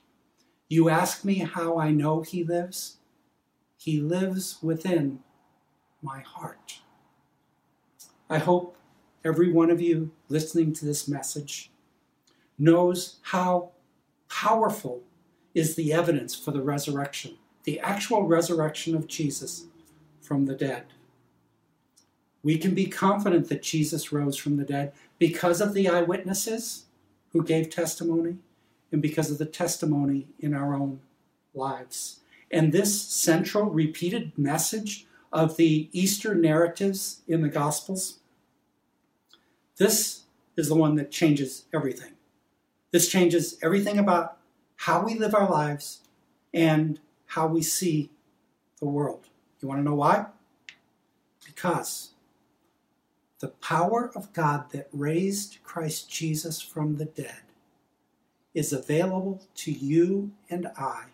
You 0.68 0.88
ask 0.88 1.24
me 1.24 1.36
how 1.36 1.78
I 1.78 1.90
know 1.90 2.22
He 2.22 2.44
lives? 2.44 2.98
He 3.76 4.00
lives 4.00 4.58
within 4.62 5.20
my 6.02 6.20
heart. 6.20 6.80
I 8.28 8.38
hope 8.38 8.76
every 9.24 9.50
one 9.50 9.70
of 9.70 9.80
you 9.80 10.10
listening 10.28 10.72
to 10.74 10.84
this 10.84 11.08
message 11.08 11.70
knows 12.58 13.20
how 13.22 13.70
powerful 14.28 15.02
is 15.54 15.74
the 15.74 15.92
evidence 15.92 16.34
for 16.34 16.50
the 16.50 16.62
resurrection, 16.62 17.36
the 17.64 17.80
actual 17.80 18.24
resurrection 18.24 18.94
of 18.94 19.06
Jesus 19.06 19.64
from 20.20 20.44
the 20.44 20.54
dead. 20.54 20.84
We 22.42 22.58
can 22.58 22.74
be 22.74 22.86
confident 22.86 23.48
that 23.48 23.62
Jesus 23.62 24.12
rose 24.12 24.36
from 24.36 24.56
the 24.56 24.64
dead 24.64 24.92
because 25.18 25.60
of 25.60 25.74
the 25.74 25.88
eyewitnesses 25.88 26.84
who 27.32 27.42
gave 27.42 27.70
testimony 27.70 28.38
and 28.92 29.02
because 29.02 29.30
of 29.30 29.38
the 29.38 29.46
testimony 29.46 30.28
in 30.38 30.54
our 30.54 30.74
own 30.74 31.00
lives. 31.54 32.20
And 32.50 32.72
this 32.72 33.00
central 33.00 33.66
repeated 33.66 34.32
message 34.36 35.06
of 35.32 35.56
the 35.56 35.88
Easter 35.92 36.34
narratives 36.34 37.20
in 37.28 37.42
the 37.42 37.48
Gospels, 37.48 38.20
this 39.76 40.22
is 40.56 40.68
the 40.68 40.74
one 40.74 40.96
that 40.96 41.10
changes 41.10 41.64
everything. 41.72 42.12
This 42.90 43.08
changes 43.08 43.58
everything 43.62 43.98
about 43.98 44.38
how 44.76 45.04
we 45.04 45.14
live 45.14 45.34
our 45.34 45.48
lives 45.48 46.00
and 46.54 46.98
how 47.26 47.46
we 47.46 47.62
see 47.62 48.10
the 48.80 48.86
world. 48.86 49.28
You 49.60 49.68
want 49.68 49.80
to 49.80 49.84
know 49.84 49.94
why? 49.94 50.26
Because 51.44 52.12
the 53.40 53.48
power 53.48 54.10
of 54.14 54.32
God 54.32 54.70
that 54.72 54.88
raised 54.92 55.58
Christ 55.62 56.10
Jesus 56.10 56.60
from 56.60 56.96
the 56.96 57.04
dead 57.04 57.42
is 58.58 58.72
available 58.72 59.40
to 59.54 59.70
you 59.70 60.32
and 60.50 60.66
I 60.76 61.04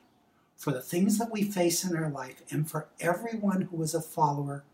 for 0.57 0.73
the 0.73 0.81
things 0.81 1.19
that 1.19 1.31
we 1.31 1.43
face 1.43 1.85
in 1.85 1.95
our 1.95 2.09
life 2.09 2.43
and 2.51 2.69
for 2.69 2.89
everyone 2.99 3.69
who 3.71 3.83
is 3.83 3.95
a 3.95 4.01
follower 4.01 4.65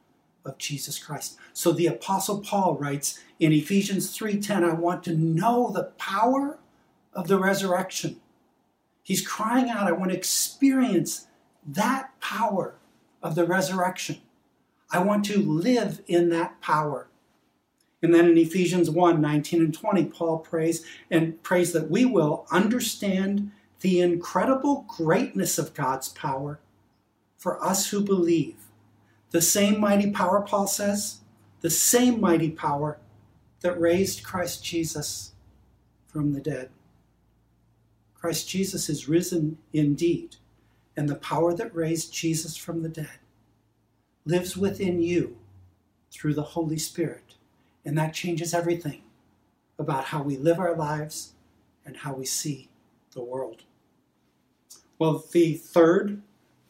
of 0.45 0.57
Jesus 0.57 0.97
Christ. 0.97 1.37
So 1.53 1.73
the 1.73 1.89
apostle 1.89 2.41
Paul 2.41 2.77
writes 2.77 3.19
in 3.41 3.53
Ephesians 3.53 4.17
3:10, 4.17 4.63
I 4.63 4.73
want 4.73 5.03
to 5.05 5.15
know 5.15 5.73
the 5.73 5.91
power 5.99 6.61
of 7.13 7.27
the 7.27 7.41
resurrection. 7.41 8.21
He's 9.03 9.27
crying 9.27 9.69
out, 9.69 9.89
I 9.89 9.93
want 9.93 10.13
to 10.13 10.17
experience 10.17 11.27
that 11.67 12.13
power 12.21 12.77
of 13.21 13.35
the 13.35 13.45
resurrection. 13.45 14.21
I 14.93 15.01
want 15.01 15.25
to 15.25 15.43
live 15.43 16.03
in 16.07 16.31
that 16.31 16.61
power. 16.61 17.09
And 18.03 18.15
then 18.15 18.29
in 18.29 18.39
Ephesians 18.39 18.89
1 18.91 19.21
19 19.21 19.61
and 19.61 19.75
20, 19.75 20.05
Paul 20.07 20.39
prays 20.39 20.85
and 21.11 21.43
prays 21.43 21.73
that 21.73 21.91
we 21.91 22.05
will 22.05 22.47
understand 22.51 23.53
the 23.81 24.01
incredible 24.01 24.85
greatness 24.89 25.59
of 25.59 25.75
God's 25.75 26.09
power 26.09 26.61
for 27.37 27.63
us 27.65 27.91
who 27.91 28.03
believe. 28.03 28.57
The 29.31 29.43
same 29.43 29.81
mighty 29.81 30.11
power, 30.11 30.43
Paul 30.43 30.67
says, 30.67 31.21
the 31.61 31.71
same 31.71 32.21
mighty 32.21 32.51
power 32.51 32.99
that 33.61 33.81
raised 33.81 34.25
Christ 34.25 34.65
Jesus 34.65 35.33
from 36.07 36.33
the 36.33 36.41
dead. 36.41 36.71
Christ 38.15 38.49
Jesus 38.49 38.89
is 38.89 39.09
risen 39.09 39.59
indeed, 39.73 40.37
and 40.97 41.09
the 41.09 41.15
power 41.15 41.55
that 41.55 41.75
raised 41.75 42.13
Jesus 42.13 42.57
from 42.57 42.83
the 42.83 42.89
dead 42.89 43.19
lives 44.27 44.57
within 44.57 45.01
you 45.01 45.39
through 46.11 46.35
the 46.35 46.43
Holy 46.43 46.79
Spirit 46.79 47.37
and 47.85 47.97
that 47.97 48.15
changes 48.15 48.55
everything 48.55 49.03
about 49.79 50.07
how 50.07 50.23
we 50.23 50.37
live 50.37 50.59
our 50.59 50.77
lives 50.77 51.33
and 51.85 51.99
how 51.99 52.13
we 52.13 52.27
see 52.27 52.69
the 53.13 53.23
world. 53.23 53.63
Well, 54.99 55.25
the 55.33 55.55
third, 55.55 56.21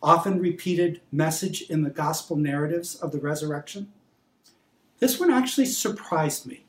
often 0.03 0.39
repeated 0.39 1.01
message 1.11 1.63
in 1.63 1.83
the 1.83 1.91
gospel 1.91 2.37
narratives 2.37 2.95
of 2.95 3.13
the 3.13 3.21
resurrection, 3.21 3.93
this 4.99 5.19
one 5.19 5.31
actually 5.31 5.67
surprised 5.67 6.47
me. 6.47 6.65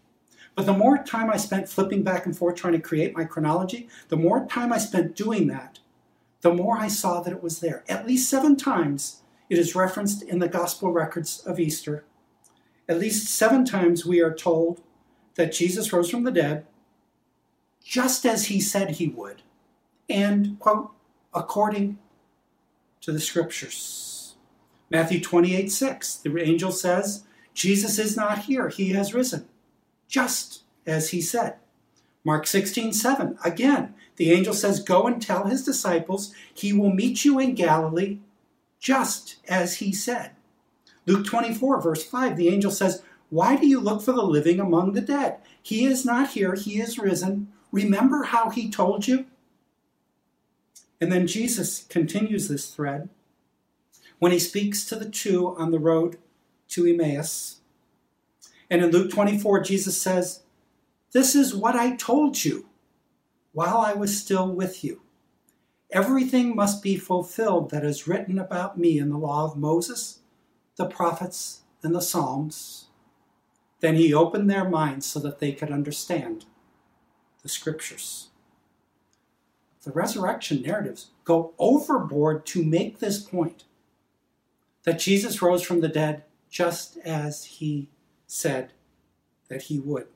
But 0.55 0.65
the 0.65 0.73
more 0.73 0.97
time 0.97 1.29
I 1.29 1.37
spent 1.37 1.69
flipping 1.69 2.03
back 2.03 2.25
and 2.25 2.37
forth 2.37 2.55
trying 2.55 2.73
to 2.73 2.79
create 2.79 3.15
my 3.15 3.23
chronology, 3.23 3.87
the 4.09 4.17
more 4.17 4.45
time 4.47 4.73
I 4.73 4.79
spent 4.79 5.15
doing 5.15 5.47
that, 5.47 5.79
the 6.41 6.53
more 6.53 6.77
I 6.77 6.87
saw 6.87 7.21
that 7.21 7.33
it 7.33 7.43
was 7.43 7.59
there. 7.59 7.83
At 7.87 8.07
least 8.07 8.29
seven 8.29 8.55
times 8.55 9.21
it 9.49 9.57
is 9.57 9.75
referenced 9.75 10.23
in 10.23 10.39
the 10.39 10.49
gospel 10.49 10.91
records 10.91 11.39
of 11.45 11.59
Easter 11.59 12.03
at 12.91 12.99
least 12.99 13.33
seven 13.33 13.63
times 13.63 14.05
we 14.05 14.19
are 14.19 14.33
told 14.33 14.81
that 15.35 15.53
Jesus 15.53 15.93
rose 15.93 16.09
from 16.09 16.25
the 16.25 16.31
dead 16.31 16.65
just 17.81 18.25
as 18.25 18.47
he 18.47 18.59
said 18.59 18.91
he 18.91 19.07
would, 19.07 19.43
and, 20.09 20.59
quote, 20.59 20.91
according 21.33 21.97
to 22.99 23.13
the 23.13 23.19
scriptures. 23.21 24.35
Matthew 24.89 25.21
28 25.21 25.71
6, 25.71 26.15
the 26.17 26.37
angel 26.41 26.73
says, 26.73 27.23
Jesus 27.53 27.97
is 27.97 28.17
not 28.17 28.39
here, 28.39 28.67
he 28.67 28.89
has 28.89 29.13
risen, 29.13 29.47
just 30.09 30.63
as 30.85 31.11
he 31.11 31.21
said. 31.21 31.55
Mark 32.25 32.45
16 32.45 32.91
7, 32.91 33.37
again, 33.45 33.93
the 34.17 34.33
angel 34.33 34.53
says, 34.53 34.83
Go 34.83 35.07
and 35.07 35.21
tell 35.21 35.45
his 35.45 35.63
disciples 35.63 36.33
he 36.53 36.73
will 36.73 36.93
meet 36.93 37.23
you 37.23 37.39
in 37.39 37.55
Galilee, 37.55 38.19
just 38.81 39.37
as 39.47 39.77
he 39.77 39.93
said. 39.93 40.31
Luke 41.05 41.25
24, 41.25 41.81
verse 41.81 42.03
5, 42.03 42.37
the 42.37 42.49
angel 42.49 42.71
says, 42.71 43.01
Why 43.29 43.55
do 43.55 43.67
you 43.67 43.79
look 43.79 44.01
for 44.01 44.11
the 44.11 44.21
living 44.21 44.59
among 44.59 44.93
the 44.93 45.01
dead? 45.01 45.37
He 45.61 45.85
is 45.85 46.05
not 46.05 46.31
here, 46.31 46.55
he 46.55 46.79
is 46.79 46.99
risen. 46.99 47.51
Remember 47.71 48.23
how 48.23 48.49
he 48.49 48.69
told 48.69 49.07
you? 49.07 49.25
And 50.99 51.11
then 51.11 51.25
Jesus 51.25 51.83
continues 51.89 52.47
this 52.47 52.73
thread 52.73 53.09
when 54.19 54.31
he 54.31 54.39
speaks 54.39 54.85
to 54.85 54.95
the 54.95 55.09
two 55.09 55.55
on 55.57 55.71
the 55.71 55.79
road 55.79 56.17
to 56.69 56.85
Emmaus. 56.85 57.61
And 58.69 58.83
in 58.83 58.91
Luke 58.91 59.11
24, 59.11 59.61
Jesus 59.61 59.99
says, 59.99 60.43
This 61.11 61.33
is 61.33 61.55
what 61.55 61.75
I 61.75 61.95
told 61.95 62.45
you 62.45 62.67
while 63.51 63.79
I 63.79 63.93
was 63.93 64.17
still 64.17 64.53
with 64.53 64.83
you. 64.83 65.01
Everything 65.91 66.55
must 66.55 66.83
be 66.83 66.95
fulfilled 66.95 67.71
that 67.71 67.83
is 67.83 68.07
written 68.07 68.37
about 68.37 68.77
me 68.77 68.97
in 68.99 69.09
the 69.09 69.17
law 69.17 69.43
of 69.43 69.57
Moses 69.57 70.20
the 70.81 70.87
prophets, 70.87 71.61
and 71.83 71.93
the 71.93 72.01
Psalms. 72.01 72.87
Then 73.81 73.95
he 73.95 74.13
opened 74.13 74.49
their 74.49 74.67
minds 74.67 75.05
so 75.05 75.19
that 75.19 75.39
they 75.39 75.51
could 75.51 75.71
understand 75.71 76.45
the 77.43 77.49
scriptures. 77.49 78.29
The 79.83 79.91
resurrection 79.91 80.61
narratives 80.61 81.11
go 81.23 81.53
overboard 81.59 82.45
to 82.47 82.63
make 82.63 82.97
this 82.99 83.19
point 83.19 83.63
that 84.83 84.99
Jesus 84.99 85.41
rose 85.41 85.61
from 85.61 85.81
the 85.81 85.87
dead 85.87 86.23
just 86.49 86.97
as 86.97 87.45
he 87.45 87.89
said 88.25 88.73
that 89.47 89.63
he 89.63 89.79
would, 89.79 90.07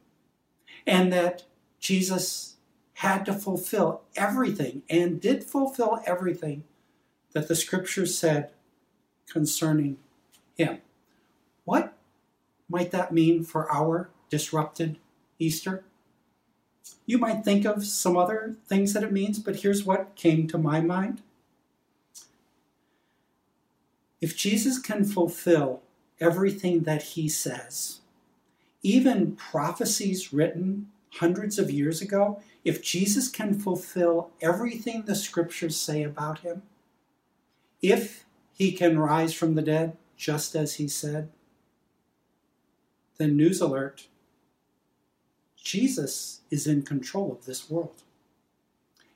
and 0.88 1.14
that 1.14 1.44
Jesus 1.80 2.56
had 2.94 3.24
to 3.26 3.34
fulfill 3.34 4.02
everything 4.16 4.82
and 4.90 5.22
did 5.22 5.44
fulfill 5.44 6.02
everything 6.06 6.64
that 7.34 7.48
the 7.48 7.56
scriptures 7.56 8.18
said 8.18 8.52
concerning 9.28 9.98
him. 10.56 10.80
What 11.64 11.94
might 12.70 12.92
that 12.92 13.12
mean 13.12 13.44
for 13.44 13.72
our 13.72 14.10
disrupted 14.30 14.98
Easter? 15.40 15.84
You 17.06 17.18
might 17.18 17.44
think 17.44 17.66
of 17.66 17.86
some 17.86 18.18
other 18.18 18.56
things 18.68 18.94
that 18.94 19.04
it 19.04 19.12
means, 19.12 19.40
but 19.40 19.58
here's 19.58 19.84
what 19.84 20.16
came 20.16 20.48
to 20.48 20.58
my 20.58 20.82
mind. 20.82 21.22
If 24.22 24.36
Jesus 24.36 24.80
can 24.80 25.04
fulfill 25.04 25.82
everything 26.20 26.82
that 26.84 27.04
he 27.04 27.30
says, 27.30 28.00
even 28.82 29.36
prophecies 29.36 30.34
written 30.34 30.90
hundreds 31.16 31.60
of 31.60 31.72
years 31.72 32.02
ago, 32.02 32.42
if 32.64 32.82
Jesus 32.82 33.30
can 33.30 33.54
fulfill 33.54 34.32
everything 34.42 35.04
the 35.04 35.16
scriptures 35.16 35.78
say 35.78 36.04
about 36.04 36.40
him, 36.40 36.64
if 37.82 38.26
he 38.54 38.72
can 38.72 38.98
rise 38.98 39.34
from 39.34 39.56
the 39.56 39.62
dead 39.62 39.96
just 40.16 40.56
as 40.56 40.76
he 40.76 40.88
said, 40.88 41.30
then 43.18 43.38
news 43.38 43.62
alert 43.62 44.08
Jesus 45.66 46.42
is 46.52 46.68
in 46.68 46.84
control 46.84 47.32
of 47.32 47.46
this 47.46 47.70
world. 47.72 48.04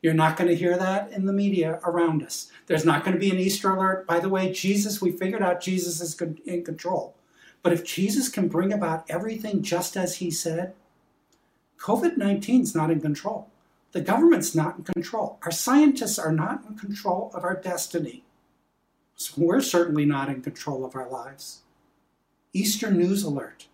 You're 0.02 0.16
not 0.16 0.36
going 0.36 0.50
to 0.50 0.56
hear 0.56 0.78
that 0.78 1.12
in 1.12 1.26
the 1.26 1.34
media 1.34 1.80
around 1.84 2.24
us. 2.24 2.52
There's 2.66 2.86
not 2.86 3.04
going 3.04 3.14
to 3.14 3.20
be 3.20 3.30
an 3.30 3.38
Easter 3.38 3.70
alert. 3.70 4.08
By 4.08 4.20
the 4.20 4.30
way, 4.30 4.52
Jesus, 4.52 5.00
we 5.00 5.12
figured 5.12 5.44
out 5.44 5.62
Jesus 5.62 6.02
is 6.02 6.20
in 6.46 6.64
control. 6.64 7.16
But 7.62 7.74
if 7.74 7.84
Jesus 7.84 8.30
can 8.30 8.48
bring 8.48 8.74
about 8.74 9.06
everything 9.10 9.62
just 9.62 9.96
as 9.96 10.18
he 10.18 10.32
said, 10.32 10.74
COVID 11.78 12.18
19 12.18 12.62
is 12.62 12.76
not 12.76 12.90
in 12.90 13.00
control. 13.00 13.50
The 13.92 14.02
government's 14.02 14.56
not 14.56 14.78
in 14.78 14.84
control. 14.86 15.38
Our 15.44 15.52
scientists 15.52 16.18
are 16.18 16.32
not 16.32 16.64
in 16.68 16.78
control 16.78 17.32
of 17.34 17.44
our 17.44 17.56
destiny. 17.56 18.24
We're 19.38 19.62
certainly 19.62 20.06
not 20.06 20.30
in 20.30 20.42
control 20.42 20.86
of 20.86 20.96
our 20.96 21.10
lives. 21.10 21.62
Easter 22.54 22.92
news 22.92 23.24
alert 23.24 23.68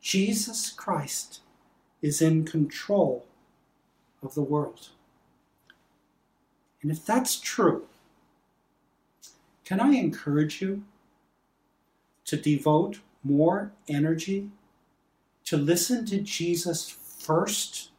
Jesus 0.00 0.70
Christ 0.70 1.40
is 2.02 2.22
in 2.22 2.44
control 2.44 3.26
of 4.22 4.34
the 4.34 4.42
world. 4.42 4.88
And 6.82 6.90
if 6.90 7.04
that's 7.04 7.38
true, 7.38 7.86
can 9.64 9.80
I 9.80 9.92
encourage 9.92 10.62
you 10.62 10.84
to 12.24 12.36
devote 12.36 13.00
more 13.22 13.72
energy 13.88 14.50
to 15.44 15.56
listen 15.56 16.06
to 16.06 16.20
Jesus 16.20 16.88
first 16.88 17.90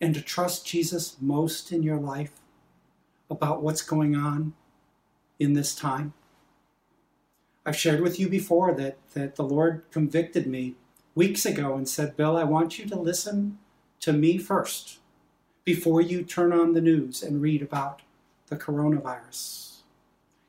and 0.00 0.14
to 0.14 0.20
trust 0.20 0.66
Jesus 0.66 1.16
most 1.20 1.72
in 1.72 1.82
your 1.82 1.98
life 1.98 2.40
about 3.28 3.62
what's 3.62 3.82
going 3.82 4.14
on 4.14 4.52
in 5.40 5.54
this 5.54 5.74
time? 5.74 6.12
I've 7.66 7.76
shared 7.76 8.00
with 8.00 8.20
you 8.20 8.28
before 8.28 8.72
that, 8.74 8.98
that 9.14 9.36
the 9.36 9.42
Lord 9.42 9.82
convicted 9.90 10.46
me 10.46 10.76
weeks 11.14 11.44
ago 11.44 11.74
and 11.74 11.88
said, 11.88 12.16
Bill, 12.16 12.36
I 12.36 12.44
want 12.44 12.78
you 12.78 12.86
to 12.86 12.98
listen 12.98 13.58
to 14.00 14.12
me 14.12 14.38
first 14.38 14.98
before 15.64 16.00
you 16.00 16.22
turn 16.22 16.52
on 16.52 16.72
the 16.72 16.80
news 16.80 17.22
and 17.22 17.42
read 17.42 17.62
about 17.62 18.02
the 18.46 18.56
coronavirus. 18.56 19.80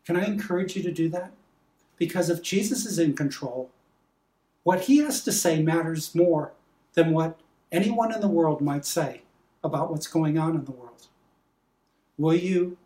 Can 0.05 0.15
I 0.15 0.25
encourage 0.25 0.75
you 0.75 0.83
to 0.83 0.91
do 0.91 1.09
that? 1.09 1.31
Because 1.97 2.29
if 2.29 2.41
Jesus 2.41 2.85
is 2.85 2.97
in 2.97 3.13
control, 3.13 3.69
what 4.63 4.81
he 4.81 4.97
has 4.97 5.23
to 5.23 5.31
say 5.31 5.61
matters 5.61 6.15
more 6.15 6.53
than 6.93 7.11
what 7.11 7.39
anyone 7.71 8.13
in 8.13 8.21
the 8.21 8.27
world 8.27 8.61
might 8.61 8.85
say 8.85 9.21
about 9.63 9.91
what's 9.91 10.07
going 10.07 10.37
on 10.37 10.55
in 10.55 10.65
the 10.65 10.71
world. 10.71 11.07
Will 12.17 12.35
you 12.35 12.77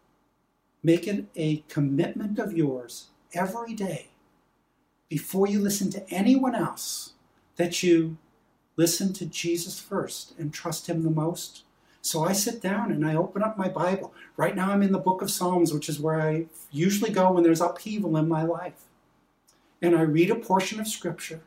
make 0.85 1.07
it 1.07 1.25
a 1.35 1.63
commitment 1.67 2.37
of 2.37 2.55
yours 2.55 3.07
every 3.33 3.73
day 3.73 4.09
before 5.09 5.47
you 5.47 5.59
listen 5.59 5.89
to 5.89 6.07
anyone 6.11 6.53
else 6.53 7.13
that 7.55 7.81
you 7.81 8.17
listen 8.77 9.11
to 9.11 9.25
Jesus 9.25 9.79
first 9.79 10.37
and 10.37 10.53
trust 10.53 10.87
him 10.87 11.01
the 11.01 11.09
most? 11.09 11.63
So 12.03 12.23
I 12.23 12.33
sit 12.33 12.61
down 12.61 12.91
and 12.91 13.03
I 13.03 13.15
open 13.15 13.41
up 13.41 13.57
my 13.57 13.67
Bible. 13.67 14.13
Right 14.37 14.55
now 14.55 14.71
I'm 14.71 14.83
in 14.83 14.91
the 14.91 14.99
book 14.99 15.23
of 15.23 15.31
Psalms, 15.31 15.73
which 15.73 15.89
is 15.89 15.99
where 15.99 16.21
I 16.21 16.45
usually 16.71 17.09
go 17.09 17.31
when 17.31 17.41
there's 17.41 17.61
upheaval 17.61 18.15
in 18.15 18.27
my 18.27 18.43
life. 18.43 18.83
And 19.81 19.95
I 19.95 20.01
read 20.03 20.29
a 20.29 20.35
portion 20.35 20.79
of 20.79 20.87
Scripture. 20.87 21.41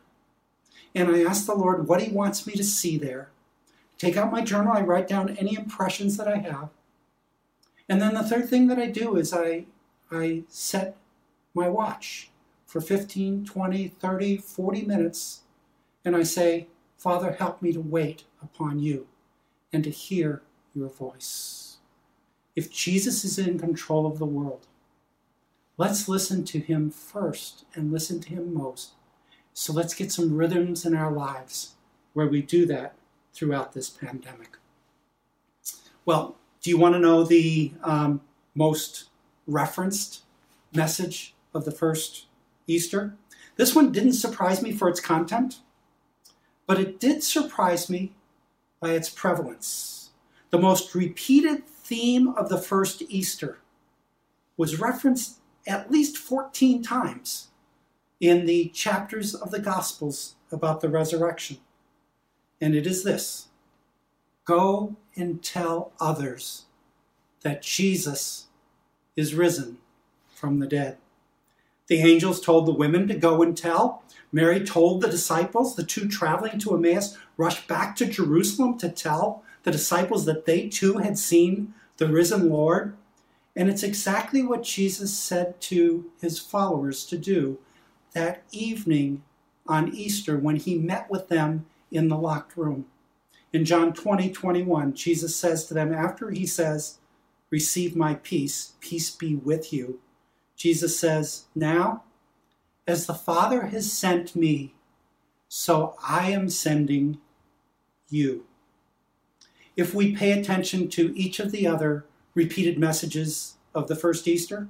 And 0.96 1.14
I 1.14 1.22
ask 1.22 1.46
the 1.46 1.55
Lord 1.55 1.87
what 1.87 2.03
He 2.03 2.11
wants 2.12 2.44
me 2.44 2.55
to 2.55 2.64
see 2.64 2.98
there. 2.98 3.31
Take 3.98 4.16
out 4.16 4.33
my 4.33 4.42
journal, 4.42 4.72
I 4.72 4.81
write 4.81 5.07
down 5.07 5.37
any 5.37 5.55
impressions 5.55 6.16
that 6.16 6.27
I 6.27 6.38
have. 6.38 6.70
And 7.88 8.03
then 8.03 8.14
the 8.14 8.22
third 8.22 8.48
thing 8.48 8.66
that 8.68 8.79
I 8.79 8.87
do 8.87 9.16
is 9.16 9.33
I, 9.33 9.64
I 10.11 10.42
set 10.48 10.96
my 11.55 11.68
watch 11.68 12.31
for 12.66 12.81
15, 12.81 13.46
20, 13.46 13.88
30, 13.88 14.37
40 14.37 14.83
minutes. 14.83 15.42
And 16.05 16.14
I 16.14 16.22
say, 16.22 16.68
Father, 16.96 17.33
help 17.33 17.62
me 17.62 17.72
to 17.72 17.81
wait 17.81 18.24
upon 18.42 18.79
you 18.79 19.07
and 19.72 19.83
to 19.85 19.90
hear 19.90 20.42
your 20.74 20.88
voice. 20.88 21.79
If 22.55 22.72
Jesus 22.72 23.24
is 23.24 23.38
in 23.38 23.59
control 23.59 24.07
of 24.07 24.18
the 24.18 24.27
world, 24.27 24.66
let's 25.77 26.09
listen 26.09 26.44
to 26.46 26.59
him 26.59 26.90
first 26.90 27.64
and 27.74 27.92
listen 27.92 28.20
to 28.20 28.31
him 28.31 28.53
most. 28.53 28.92
So 29.55 29.72
let's 29.72 29.94
get 29.94 30.12
some 30.12 30.37
rhythms 30.37 30.85
in 30.85 30.94
our 30.94 31.11
lives 31.11 31.74
where 32.12 32.27
we 32.27 32.42
do 32.42 32.66
that 32.66 32.94
throughout 33.33 33.72
this 33.72 33.88
pandemic. 33.88 34.57
Well, 36.05 36.37
do 36.69 36.71
you 36.71 36.77
want 36.77 36.95
to 36.95 36.99
know 36.99 37.25
the 37.25 37.73
um, 37.83 38.21
most 38.55 39.05
referenced 39.47 40.25
message 40.75 41.35
of 41.55 41.65
the 41.65 41.71
first 41.71 42.27
Easter? 42.67 43.15
This 43.57 43.75
one 43.75 43.91
didn't 43.91 44.13
surprise 44.13 44.61
me 44.61 44.73
for 44.73 44.87
its 44.87 45.01
content, 45.01 45.61
but 46.67 46.79
it 46.79 47.01
did 47.01 47.23
surprise 47.23 47.89
me 47.89 48.13
by 48.81 48.91
its 48.91 49.09
prevalence. 49.09 50.11
The 50.51 50.59
most 50.59 50.95
repeated 50.95 51.67
theme 51.67 52.29
of 52.29 52.51
the 52.51 52.59
first 52.59 53.03
Easter 53.09 53.61
was 54.59 54.79
referenced 54.79 55.39
at 55.67 55.91
least 55.91 56.19
14 56.19 56.83
times 56.83 57.49
in 58.21 58.45
the 58.45 58.69
chapters 58.75 59.35
of 59.35 59.53
the 59.53 59.59
Gospels 59.59 60.35
about 60.53 60.83
the 60.83 60.91
resurrection. 60.91 61.61
And 62.61 62.75
it 62.75 62.87
is 62.87 63.05
this 63.05 63.48
Go 64.49 64.97
and 65.15 65.43
tell 65.43 65.93
others 66.01 66.65
that 67.43 67.61
Jesus 67.61 68.47
is 69.15 69.35
risen 69.35 69.77
from 70.35 70.59
the 70.59 70.67
dead. 70.67 70.97
The 71.89 72.01
angels 72.01 72.41
told 72.41 72.65
the 72.65 72.73
women 72.73 73.07
to 73.09 73.15
go 73.15 73.43
and 73.43 73.55
tell. 73.55 74.03
Mary 74.33 74.65
told 74.65 75.03
the 75.03 75.11
disciples, 75.11 75.77
the 75.77 75.85
two 75.85 76.09
traveling 76.09 76.59
to 76.61 76.75
Emmaus 76.75 77.19
rushed 77.37 77.69
back 77.69 77.95
to 77.97 78.07
Jerusalem 78.07 78.79
to 78.79 78.89
tell 78.89 79.43
the 79.65 79.71
disciples 79.71 80.25
that 80.25 80.47
they 80.47 80.67
too 80.67 80.97
had 80.97 81.19
seen 81.19 81.75
the 81.99 82.09
risen 82.09 82.49
Lord. 82.49 82.97
And 83.55 83.69
it's 83.69 83.83
exactly 83.83 84.43
what 84.43 84.63
Jesus 84.63 85.13
said 85.13 85.61
to 85.63 86.11
his 86.23 86.39
followers 86.39 87.05
to 87.07 87.19
do 87.19 87.59
that 88.15 88.45
evening 88.51 89.25
on 89.67 89.95
Easter 89.95 90.39
when 90.39 90.57
he 90.57 90.75
met 90.79 91.11
with 91.11 91.29
them 91.29 91.67
in 91.91 92.09
the 92.09 92.17
locked 92.17 92.57
room. 92.57 92.87
In 93.53 93.65
John 93.65 93.93
20, 93.93 94.31
21, 94.31 94.95
Jesus 94.95 95.35
says 95.35 95.65
to 95.67 95.75
them, 95.75 95.93
after 95.93 96.31
he 96.31 96.47
says, 96.47 96.99
Receive 97.51 97.97
my 97.97 98.15
peace, 98.15 98.75
peace 98.81 99.11
be 99.11 99.35
with 99.35 99.73
you, 99.73 100.01
Jesus 100.57 100.99
says, 100.99 101.45
Now 101.55 102.03
as 102.89 103.07
the 103.07 103.15
Father 103.15 103.67
has 103.67 103.93
sent 103.93 104.35
me, 104.35 104.75
so 105.47 105.95
I 106.03 106.31
am 106.31 106.49
sending 106.49 107.19
you. 108.09 108.47
If 109.77 109.95
we 109.95 110.17
pay 110.17 110.33
attention 110.33 110.89
to 110.91 111.17
each 111.17 111.39
of 111.39 111.53
the 111.53 111.67
other 111.67 112.07
repeated 112.35 112.79
messages 112.79 113.57
of 113.75 113.89
the 113.89 113.95
first 113.95 114.27
Easter, 114.27 114.69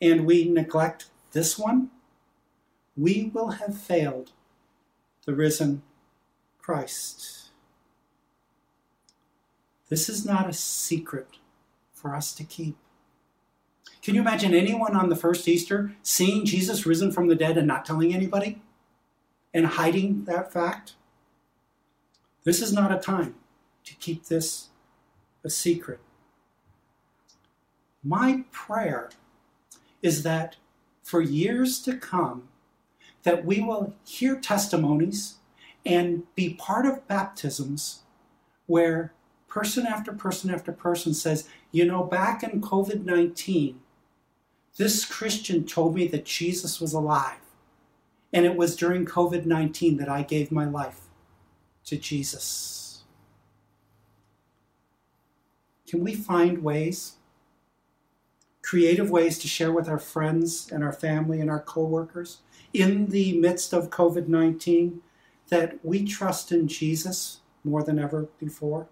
and 0.00 0.26
we 0.26 0.48
neglect 0.48 1.06
this 1.30 1.56
one, 1.56 1.90
we 2.96 3.30
will 3.32 3.52
have 3.52 3.78
failed 3.78 4.32
the 5.24 5.34
risen 5.34 5.82
Christ. 6.58 7.45
This 9.88 10.08
is 10.08 10.24
not 10.24 10.48
a 10.48 10.52
secret 10.52 11.28
for 11.92 12.14
us 12.14 12.34
to 12.34 12.44
keep. 12.44 12.76
Can 14.02 14.14
you 14.14 14.20
imagine 14.20 14.54
anyone 14.54 14.96
on 14.96 15.08
the 15.08 15.16
first 15.16 15.48
Easter 15.48 15.92
seeing 16.02 16.44
Jesus 16.44 16.86
risen 16.86 17.10
from 17.10 17.28
the 17.28 17.34
dead 17.34 17.56
and 17.56 17.66
not 17.66 17.84
telling 17.84 18.14
anybody 18.14 18.62
and 19.52 19.66
hiding 19.66 20.24
that 20.24 20.52
fact? 20.52 20.94
This 22.44 22.62
is 22.62 22.72
not 22.72 22.92
a 22.92 22.98
time 22.98 23.34
to 23.84 23.94
keep 23.96 24.26
this 24.26 24.68
a 25.42 25.50
secret. 25.50 26.00
My 28.02 28.44
prayer 28.52 29.10
is 30.02 30.22
that 30.22 30.56
for 31.02 31.20
years 31.20 31.80
to 31.80 31.96
come 31.96 32.48
that 33.24 33.44
we 33.44 33.60
will 33.60 33.94
hear 34.04 34.36
testimonies 34.36 35.36
and 35.84 36.22
be 36.36 36.54
part 36.54 36.86
of 36.86 37.06
baptisms 37.08 38.02
where 38.66 39.12
person 39.48 39.86
after 39.86 40.12
person 40.12 40.50
after 40.50 40.72
person 40.72 41.14
says, 41.14 41.48
you 41.72 41.84
know, 41.84 42.04
back 42.04 42.42
in 42.42 42.60
COVID 42.60 43.04
19, 43.04 43.80
this 44.76 45.04
Christian 45.04 45.64
told 45.64 45.94
me 45.94 46.06
that 46.08 46.24
Jesus 46.24 46.80
was 46.80 46.92
alive. 46.92 47.38
And 48.32 48.44
it 48.44 48.56
was 48.56 48.76
during 48.76 49.06
COVID 49.06 49.46
19 49.46 49.96
that 49.98 50.08
I 50.08 50.22
gave 50.22 50.52
my 50.52 50.66
life 50.66 51.02
to 51.84 51.96
Jesus. 51.96 52.76
can 55.86 56.02
we 56.02 56.14
find 56.14 56.62
ways, 56.62 57.14
creative 58.62 59.10
ways 59.10 59.38
to 59.38 59.48
share 59.48 59.72
with 59.72 59.88
our 59.88 59.98
friends 59.98 60.70
and 60.72 60.82
our 60.82 60.92
family 60.92 61.40
and 61.40 61.48
our 61.48 61.60
coworkers 61.60 62.38
in 62.72 63.06
the 63.06 63.38
midst 63.38 63.72
of 63.72 63.90
COVID 63.90 64.28
19 64.28 65.00
that 65.48 65.78
we 65.84 66.04
trust 66.04 66.50
in 66.50 66.66
Jesus 66.66 67.40
more 67.62 67.82
than 67.82 67.98
ever 67.98 68.28
before? 68.38 68.88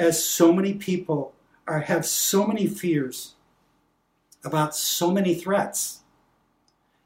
As 0.00 0.24
so 0.24 0.50
many 0.50 0.72
people 0.72 1.34
are, 1.68 1.80
have 1.80 2.06
so 2.06 2.46
many 2.46 2.66
fears 2.66 3.34
about 4.42 4.74
so 4.74 5.10
many 5.10 5.34
threats, 5.34 6.00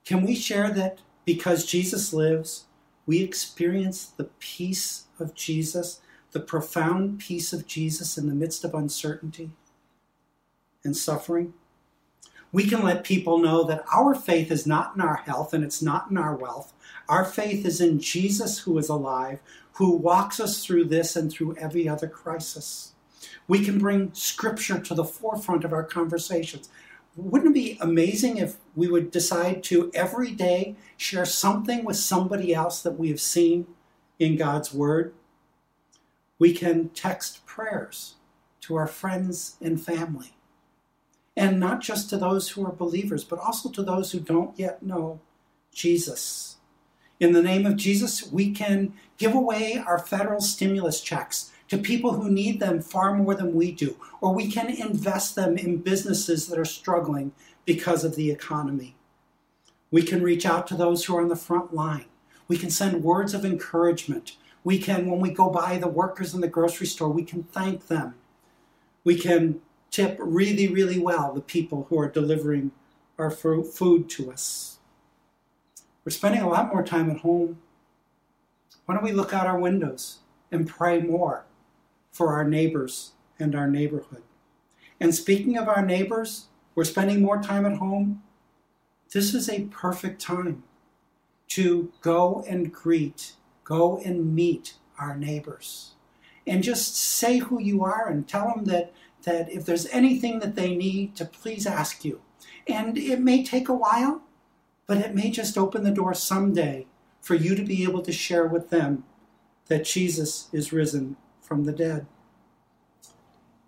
can 0.04 0.24
we 0.24 0.36
share 0.36 0.70
that 0.70 1.00
because 1.24 1.66
Jesus 1.66 2.12
lives, 2.12 2.66
we 3.04 3.20
experience 3.20 4.06
the 4.06 4.30
peace 4.38 5.06
of 5.18 5.34
Jesus, 5.34 6.02
the 6.30 6.38
profound 6.38 7.18
peace 7.18 7.52
of 7.52 7.66
Jesus 7.66 8.16
in 8.16 8.28
the 8.28 8.34
midst 8.34 8.62
of 8.62 8.74
uncertainty 8.74 9.50
and 10.84 10.96
suffering? 10.96 11.52
We 12.54 12.68
can 12.68 12.84
let 12.84 13.02
people 13.02 13.38
know 13.38 13.64
that 13.64 13.84
our 13.92 14.14
faith 14.14 14.52
is 14.52 14.64
not 14.64 14.94
in 14.94 15.00
our 15.00 15.16
health 15.16 15.52
and 15.52 15.64
it's 15.64 15.82
not 15.82 16.08
in 16.08 16.16
our 16.16 16.36
wealth. 16.36 16.72
Our 17.08 17.24
faith 17.24 17.66
is 17.66 17.80
in 17.80 17.98
Jesus 17.98 18.60
who 18.60 18.78
is 18.78 18.88
alive, 18.88 19.40
who 19.72 19.90
walks 19.96 20.38
us 20.38 20.64
through 20.64 20.84
this 20.84 21.16
and 21.16 21.32
through 21.32 21.56
every 21.56 21.88
other 21.88 22.06
crisis. 22.06 22.94
We 23.48 23.64
can 23.64 23.78
bring 23.78 24.14
scripture 24.14 24.78
to 24.78 24.94
the 24.94 25.04
forefront 25.04 25.64
of 25.64 25.72
our 25.72 25.82
conversations 25.82 26.68
wouldn't 27.16 27.52
it 27.52 27.54
be 27.54 27.78
amazing 27.80 28.38
if 28.38 28.56
we 28.74 28.88
would 28.88 29.10
decide 29.10 29.62
to 29.64 29.90
every 29.94 30.32
day 30.32 30.74
share 30.96 31.24
something 31.24 31.84
with 31.84 31.96
somebody 31.96 32.52
else 32.52 32.82
that 32.82 32.98
we 32.98 33.08
have 33.08 33.20
seen 33.20 33.66
in 34.18 34.36
God's 34.36 34.74
Word? 34.74 35.14
We 36.38 36.52
can 36.52 36.88
text 36.90 37.46
prayers 37.46 38.16
to 38.62 38.74
our 38.74 38.88
friends 38.88 39.56
and 39.60 39.80
family. 39.80 40.33
And 41.36 41.58
not 41.58 41.80
just 41.80 42.08
to 42.10 42.16
those 42.16 42.50
who 42.50 42.64
are 42.64 42.72
believers, 42.72 43.24
but 43.24 43.38
also 43.38 43.68
to 43.70 43.82
those 43.82 44.12
who 44.12 44.20
don't 44.20 44.58
yet 44.58 44.82
know 44.82 45.20
Jesus. 45.72 46.56
In 47.20 47.32
the 47.32 47.42
name 47.42 47.66
of 47.66 47.76
Jesus, 47.76 48.30
we 48.30 48.50
can 48.50 48.92
give 49.18 49.34
away 49.34 49.82
our 49.84 49.98
federal 49.98 50.40
stimulus 50.40 51.00
checks 51.00 51.50
to 51.68 51.78
people 51.78 52.12
who 52.12 52.30
need 52.30 52.60
them 52.60 52.80
far 52.80 53.14
more 53.14 53.34
than 53.34 53.54
we 53.54 53.72
do, 53.72 53.96
or 54.20 54.34
we 54.34 54.50
can 54.50 54.68
invest 54.68 55.34
them 55.34 55.56
in 55.56 55.78
businesses 55.78 56.46
that 56.46 56.58
are 56.58 56.64
struggling 56.64 57.32
because 57.64 58.04
of 58.04 58.16
the 58.16 58.30
economy. 58.30 58.94
We 59.90 60.02
can 60.02 60.22
reach 60.22 60.44
out 60.44 60.66
to 60.68 60.76
those 60.76 61.04
who 61.04 61.16
are 61.16 61.22
on 61.22 61.28
the 61.28 61.36
front 61.36 61.72
line. 61.72 62.06
We 62.48 62.58
can 62.58 62.70
send 62.70 63.02
words 63.02 63.32
of 63.32 63.44
encouragement. 63.44 64.36
We 64.62 64.78
can, 64.78 65.10
when 65.10 65.20
we 65.20 65.30
go 65.30 65.48
by 65.48 65.78
the 65.78 65.88
workers 65.88 66.34
in 66.34 66.40
the 66.40 66.48
grocery 66.48 66.86
store, 66.86 67.08
we 67.08 67.24
can 67.24 67.44
thank 67.44 67.86
them. 67.86 68.14
We 69.04 69.16
can 69.18 69.60
tip 69.94 70.16
really, 70.20 70.68
really 70.68 70.98
well 70.98 71.32
the 71.32 71.40
people 71.40 71.86
who 71.88 71.98
are 71.98 72.08
delivering 72.08 72.70
our 73.18 73.30
food 73.30 74.08
to 74.10 74.32
us. 74.32 74.78
We're 76.04 76.10
spending 76.10 76.42
a 76.42 76.48
lot 76.48 76.72
more 76.72 76.82
time 76.82 77.10
at 77.10 77.18
home. 77.18 77.58
Why 78.84 78.94
don't 78.94 79.04
we 79.04 79.12
look 79.12 79.32
out 79.32 79.46
our 79.46 79.58
windows 79.58 80.18
and 80.50 80.68
pray 80.68 81.00
more? 81.00 81.44
for 82.14 82.32
our 82.32 82.44
neighbors 82.44 83.12
and 83.40 83.56
our 83.56 83.66
neighborhood. 83.66 84.22
And 85.00 85.12
speaking 85.12 85.58
of 85.58 85.68
our 85.68 85.84
neighbors, 85.84 86.46
we're 86.76 86.84
spending 86.84 87.20
more 87.20 87.42
time 87.42 87.66
at 87.66 87.78
home. 87.78 88.22
This 89.12 89.34
is 89.34 89.50
a 89.50 89.64
perfect 89.64 90.20
time 90.20 90.62
to 91.48 91.92
go 92.00 92.44
and 92.48 92.72
greet, 92.72 93.32
go 93.64 93.98
and 94.04 94.32
meet 94.32 94.74
our 94.96 95.16
neighbors. 95.16 95.94
And 96.46 96.62
just 96.62 96.96
say 96.96 97.38
who 97.38 97.60
you 97.60 97.82
are 97.82 98.08
and 98.08 98.28
tell 98.28 98.54
them 98.54 98.64
that, 98.66 98.92
that 99.24 99.50
if 99.50 99.64
there's 99.64 99.86
anything 99.86 100.38
that 100.40 100.54
they 100.54 100.76
need, 100.76 101.16
to 101.16 101.24
please 101.24 101.66
ask 101.66 102.04
you. 102.04 102.20
And 102.66 102.96
it 102.96 103.20
may 103.20 103.44
take 103.44 103.68
a 103.68 103.74
while, 103.74 104.22
but 104.86 104.98
it 104.98 105.14
may 105.14 105.30
just 105.30 105.58
open 105.58 105.84
the 105.84 105.90
door 105.90 106.14
someday 106.14 106.86
for 107.20 107.34
you 107.34 107.54
to 107.54 107.64
be 107.64 107.84
able 107.84 108.02
to 108.02 108.12
share 108.12 108.46
with 108.46 108.70
them 108.70 109.04
that 109.66 109.84
Jesus 109.84 110.48
is 110.52 110.72
risen 110.72 111.16
from 111.40 111.64
the 111.64 111.72
dead. 111.72 112.06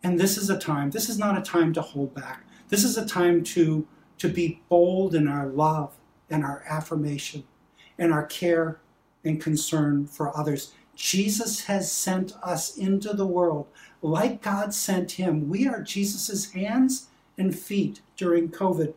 And 0.02 0.20
this 0.20 0.36
is 0.36 0.50
a 0.50 0.58
time, 0.58 0.90
this 0.90 1.08
is 1.08 1.18
not 1.18 1.38
a 1.38 1.42
time 1.42 1.72
to 1.72 1.82
hold 1.82 2.14
back. 2.14 2.44
This 2.68 2.84
is 2.84 2.96
a 2.96 3.06
time 3.06 3.42
to, 3.44 3.86
to 4.18 4.28
be 4.28 4.60
bold 4.68 5.14
in 5.14 5.26
our 5.26 5.46
love 5.46 5.94
and 6.30 6.44
our 6.44 6.64
affirmation 6.68 7.44
and 7.98 8.12
our 8.12 8.26
care 8.26 8.80
and 9.24 9.40
concern 9.40 10.06
for 10.06 10.36
others. 10.36 10.72
Jesus 10.96 11.66
has 11.66 11.92
sent 11.92 12.32
us 12.42 12.76
into 12.76 13.12
the 13.12 13.26
world 13.26 13.68
like 14.00 14.42
God 14.42 14.72
sent 14.72 15.12
him. 15.12 15.48
We 15.48 15.68
are 15.68 15.82
Jesus' 15.82 16.52
hands 16.52 17.08
and 17.36 17.56
feet 17.56 18.00
during 18.16 18.48
COVID 18.48 18.94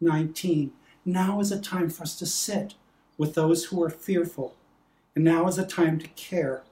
19. 0.00 0.72
Now 1.04 1.40
is 1.40 1.52
a 1.52 1.60
time 1.60 1.90
for 1.90 2.04
us 2.04 2.16
to 2.18 2.26
sit 2.26 2.74
with 3.18 3.34
those 3.34 3.66
who 3.66 3.82
are 3.82 3.90
fearful, 3.90 4.54
and 5.14 5.24
now 5.24 5.46
is 5.48 5.58
a 5.58 5.66
time 5.66 5.98
to 5.98 6.08
care 6.08 6.62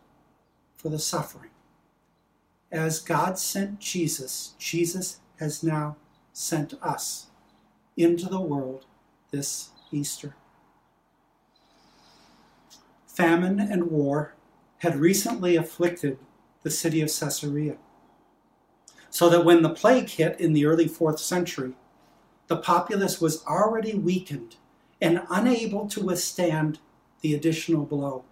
for 0.76 0.88
the 0.88 0.98
suffering. 0.98 1.50
As 2.70 3.00
God 3.00 3.38
sent 3.38 3.80
Jesus, 3.80 4.54
Jesus 4.58 5.18
has 5.40 5.62
now 5.62 5.96
sent 6.32 6.74
us 6.82 7.26
into 7.96 8.26
the 8.26 8.40
world 8.40 8.86
this 9.30 9.70
Easter. 9.90 10.36
Famine 13.06 13.58
and 13.58 13.90
war 13.90 14.34
had 14.78 14.96
recently 14.96 15.56
afflicted 15.56 16.18
the 16.62 16.70
city 16.70 17.00
of 17.00 17.08
Caesarea, 17.08 17.76
so 19.10 19.28
that 19.28 19.44
when 19.44 19.62
the 19.62 19.70
plague 19.70 20.10
hit 20.10 20.38
in 20.40 20.52
the 20.52 20.66
early 20.66 20.88
fourth 20.88 21.18
century, 21.18 21.74
the 22.46 22.56
populace 22.56 23.20
was 23.20 23.44
already 23.46 23.94
weakened 23.94 24.56
and 25.00 25.22
unable 25.30 25.86
to 25.86 26.04
withstand 26.04 26.78
the 27.20 27.34
additional 27.34 27.84
blow 27.84 28.24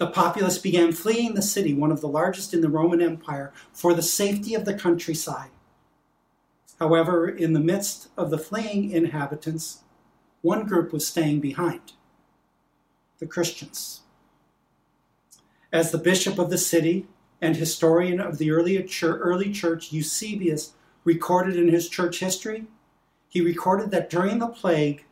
the 0.00 0.06
populace 0.06 0.56
began 0.56 0.92
fleeing 0.92 1.34
the 1.34 1.42
city, 1.42 1.74
one 1.74 1.92
of 1.92 2.00
the 2.00 2.08
largest 2.08 2.54
in 2.54 2.62
the 2.62 2.70
Roman 2.70 3.02
Empire, 3.02 3.52
for 3.70 3.92
the 3.92 4.00
safety 4.00 4.54
of 4.54 4.64
the 4.64 4.72
countryside. 4.72 5.50
However, 6.78 7.28
in 7.28 7.52
the 7.52 7.60
midst 7.60 8.08
of 8.16 8.30
the 8.30 8.38
fleeing 8.38 8.92
inhabitants, 8.92 9.82
one 10.40 10.64
group 10.64 10.90
was 10.90 11.06
staying 11.06 11.40
behind 11.40 11.92
the 13.18 13.26
Christians. 13.26 14.00
As 15.72 15.92
the 15.92 15.98
bishop 15.98 16.38
of 16.38 16.50
the 16.50 16.58
city 16.58 17.06
and 17.40 17.56
historian 17.56 18.20
of 18.20 18.38
the 18.38 18.50
early 18.50 18.82
church, 18.82 19.92
Eusebius, 19.92 20.72
recorded 21.04 21.56
in 21.56 21.68
his 21.68 21.88
church 21.88 22.20
history, 22.20 22.66
he 23.28 23.40
recorded 23.40 23.90
that 23.92 24.10
during 24.10 24.38
the 24.38 24.48
plague, 24.48 25.04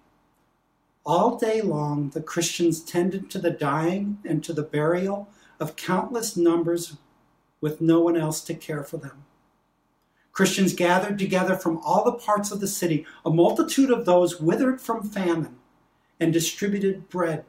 all 1.07 1.38
day 1.38 1.62
long, 1.62 2.11
the 2.11 2.21
Christians 2.21 2.81
tended 2.81 3.31
to 3.31 3.38
the 3.38 3.51
dying 3.51 4.18
and 4.25 4.42
to 4.44 4.53
the 4.53 4.62
burial 4.62 5.29
of 5.61 5.77
countless 5.77 6.37
numbers 6.37 6.97
with 7.61 7.81
no 7.81 8.01
one 8.01 8.16
else 8.16 8.40
to 8.42 8.55
care 8.55 8.83
for 8.83 8.99
them. 8.99 9.25
Christians 10.33 10.75
gathered 10.75 11.18
together 11.18 11.57
from 11.57 11.79
all 11.79 12.05
the 12.05 12.12
parts 12.12 12.51
of 12.51 12.61
the 12.61 12.68
city, 12.68 13.07
a 13.25 13.31
multitude 13.31 13.90
of 13.90 14.05
those 14.05 14.40
withered 14.40 14.81
from 14.81 15.09
famine, 15.09 15.57
and 16.21 16.33
distributed 16.33 17.09
bread 17.09 17.44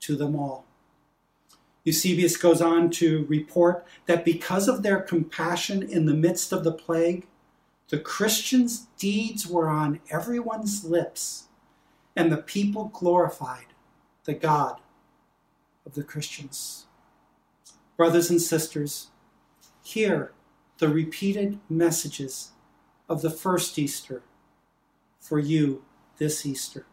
to 0.00 0.16
them 0.16 0.34
all. 0.34 0.64
Eusebius 1.84 2.36
goes 2.36 2.60
on 2.60 2.90
to 2.90 3.26
report 3.28 3.86
that 4.06 4.24
because 4.24 4.68
of 4.68 4.82
their 4.82 5.00
compassion 5.00 5.82
in 5.82 6.06
the 6.06 6.14
midst 6.14 6.52
of 6.52 6.62
the 6.62 6.72
plague, 6.72 7.26
the 7.88 7.98
Christians' 7.98 8.86
deeds 8.98 9.46
were 9.46 9.68
on 9.68 10.00
everyone's 10.10 10.84
lips 10.84 11.48
and 12.16 12.30
the 12.30 12.38
people 12.38 12.86
glorified 12.92 13.66
the 14.24 14.34
God 14.34 14.80
of 15.84 15.94
the 15.94 16.04
Christians. 16.04 16.86
Brothers 17.96 18.30
and 18.30 18.40
sisters, 18.40 19.08
hear 19.82 20.32
the 20.78 20.88
repeated 20.88 21.58
messages 21.68 22.52
of 23.08 23.22
the 23.22 23.30
first 23.30 23.78
Easter 23.78 24.22
for 25.20 25.38
you 25.38 25.84
this 26.18 26.46
Easter. 26.46 26.86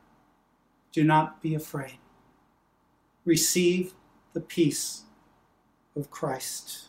Do 0.92 1.04
not 1.04 1.42
be 1.42 1.54
afraid. 1.54 1.98
Receive 3.26 3.94
the 4.40 4.46
peace 4.46 5.02
of 5.98 6.10
Christ. 6.10 6.88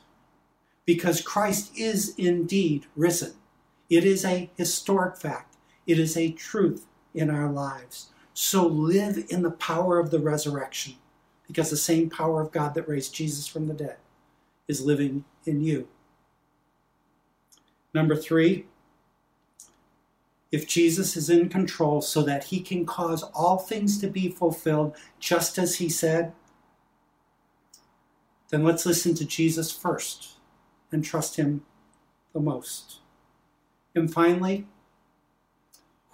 Because 0.85 1.21
Christ 1.21 1.77
is 1.77 2.15
indeed 2.17 2.87
risen. 2.95 3.33
It 3.89 4.05
is 4.05 4.25
a 4.25 4.49
historic 4.57 5.17
fact, 5.17 5.57
it 5.85 5.99
is 5.99 6.17
a 6.17 6.31
truth 6.31 6.87
in 7.13 7.29
our 7.29 7.51
lives. 7.51 8.11
So 8.35 8.65
live 8.67 9.27
in 9.31 9.43
the 9.43 9.51
power 9.51 9.99
of 9.99 10.13
the 10.13 10.21
resurrection, 10.21 10.95
because 11.49 11.71
the 11.71 11.77
same 11.77 12.09
power 12.09 12.41
of 12.41 12.53
God 12.53 12.75
that 12.75 12.89
raised 12.89 13.13
Jesus 13.13 13.49
from 13.49 13.67
the 13.67 13.75
dead 13.75 13.97
is 14.69 14.87
living 14.87 15.25
in 15.45 15.61
you. 15.61 15.89
Number 17.93 18.15
three, 18.15 18.67
if 20.53 20.69
Jesus 20.69 21.17
is 21.17 21.29
in 21.29 21.49
control 21.49 22.01
so 22.01 22.23
that 22.23 22.45
he 22.45 22.61
can 22.61 22.87
cause 22.87 23.25
all 23.35 23.59
things 23.59 23.99
to 23.99 24.07
be 24.07 24.29
fulfilled 24.29 24.95
just 25.19 25.59
as 25.59 25.77
he 25.77 25.89
said, 25.89 26.33
then 28.51 28.65
let's 28.65 28.85
listen 28.85 29.15
to 29.15 29.25
Jesus 29.25 29.73
first 29.73 30.33
and 30.91 31.05
trust 31.05 31.37
Him 31.37 31.65
the 32.33 32.41
most. 32.41 32.99
And 33.95 34.13
finally, 34.13 34.67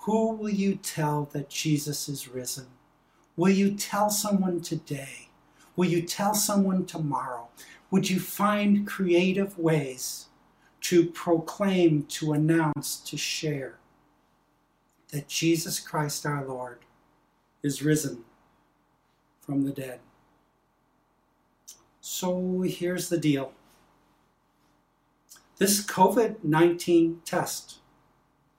who 0.01 0.33
will 0.33 0.51
you 0.51 0.77
tell 0.77 1.29
that 1.33 1.49
Jesus 1.49 2.09
is 2.09 2.29
risen? 2.29 2.66
Will 3.37 3.51
you 3.51 3.72
tell 3.72 4.09
someone 4.09 4.61
today? 4.61 5.29
Will 5.75 5.88
you 5.88 6.03
tell 6.03 6.35
someone 6.35 6.87
tomorrow? 6.87 7.49
Would 7.90 8.09
you 8.09 8.20
find 8.20 8.87
creative 8.87 9.59
ways 9.59 10.27
to 10.83 11.07
proclaim, 11.07 12.05
to 12.05 12.33
announce, 12.33 12.96
to 13.01 13.16
share 13.16 13.79
that 15.12 15.29
Jesus 15.29 15.81
Christ 15.81 16.25
our 16.25 16.44
Lord 16.44 16.79
is 17.62 17.83
risen 17.83 18.25
from 19.40 19.64
the 19.64 19.72
dead? 19.72 20.01
So 22.08 22.60
here's 22.60 23.08
the 23.08 23.18
deal 23.18 23.50
this 25.58 25.84
COVID 25.84 26.36
19 26.44 27.22
test 27.24 27.78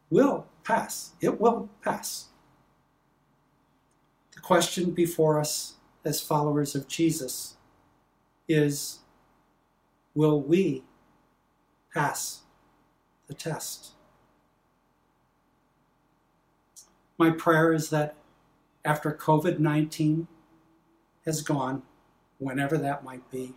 will 0.09 0.47
pass. 0.65 1.13
It 1.21 1.39
will 1.39 1.69
pass. 1.81 2.27
The 4.35 4.41
question 4.41 4.91
before 4.91 5.39
us 5.39 5.75
as 6.03 6.19
followers 6.19 6.75
of 6.75 6.89
Jesus 6.89 7.55
is 8.49 8.99
will 10.13 10.41
we 10.41 10.83
pass 11.93 12.41
the 13.27 13.33
test? 13.33 13.91
My 17.17 17.29
prayer 17.29 17.71
is 17.71 17.91
that 17.91 18.13
after 18.83 19.09
COVID 19.13 19.57
19 19.57 20.27
has 21.23 21.41
gone, 21.41 21.83
whenever 22.39 22.77
that 22.77 23.03
might 23.03 23.29
be, 23.31 23.53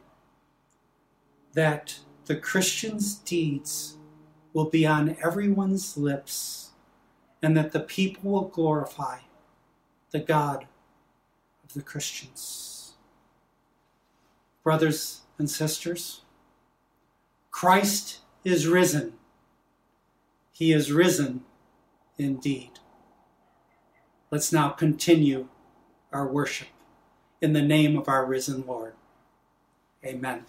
that 1.53 1.99
the 2.27 2.37
Christian's 2.37 3.17
deeds 3.17 3.97
will 4.53 4.69
be 4.69 4.87
on 4.87 5.17
everyone's 5.23 5.97
lips 5.97 6.71
and 7.43 7.57
that 7.57 7.73
the 7.73 7.81
people 7.81 8.31
will 8.31 8.49
glorify 8.49 9.19
the 10.11 10.21
God 10.21 10.67
of 11.65 11.75
the 11.75 11.83
Christians. 11.83 12.95
Brothers 14.63 15.23
and 15.39 15.49
sisters, 15.49 16.23
Christ 17.51 18.21
is 18.45 18.67
risen. 18.67 19.15
He 20.53 20.73
is 20.73 20.93
risen 20.93 21.45
indeed. 22.19 22.73
Let's 24.31 24.53
now 24.53 24.71
continue 24.71 25.49
our 26.13 26.27
worship 26.27 26.69
in 27.41 27.53
the 27.53 27.63
name 27.63 27.97
of 27.97 28.09
our 28.09 28.25
risen 28.25 28.65
Lord. 28.67 28.95
Amen. 30.05 30.45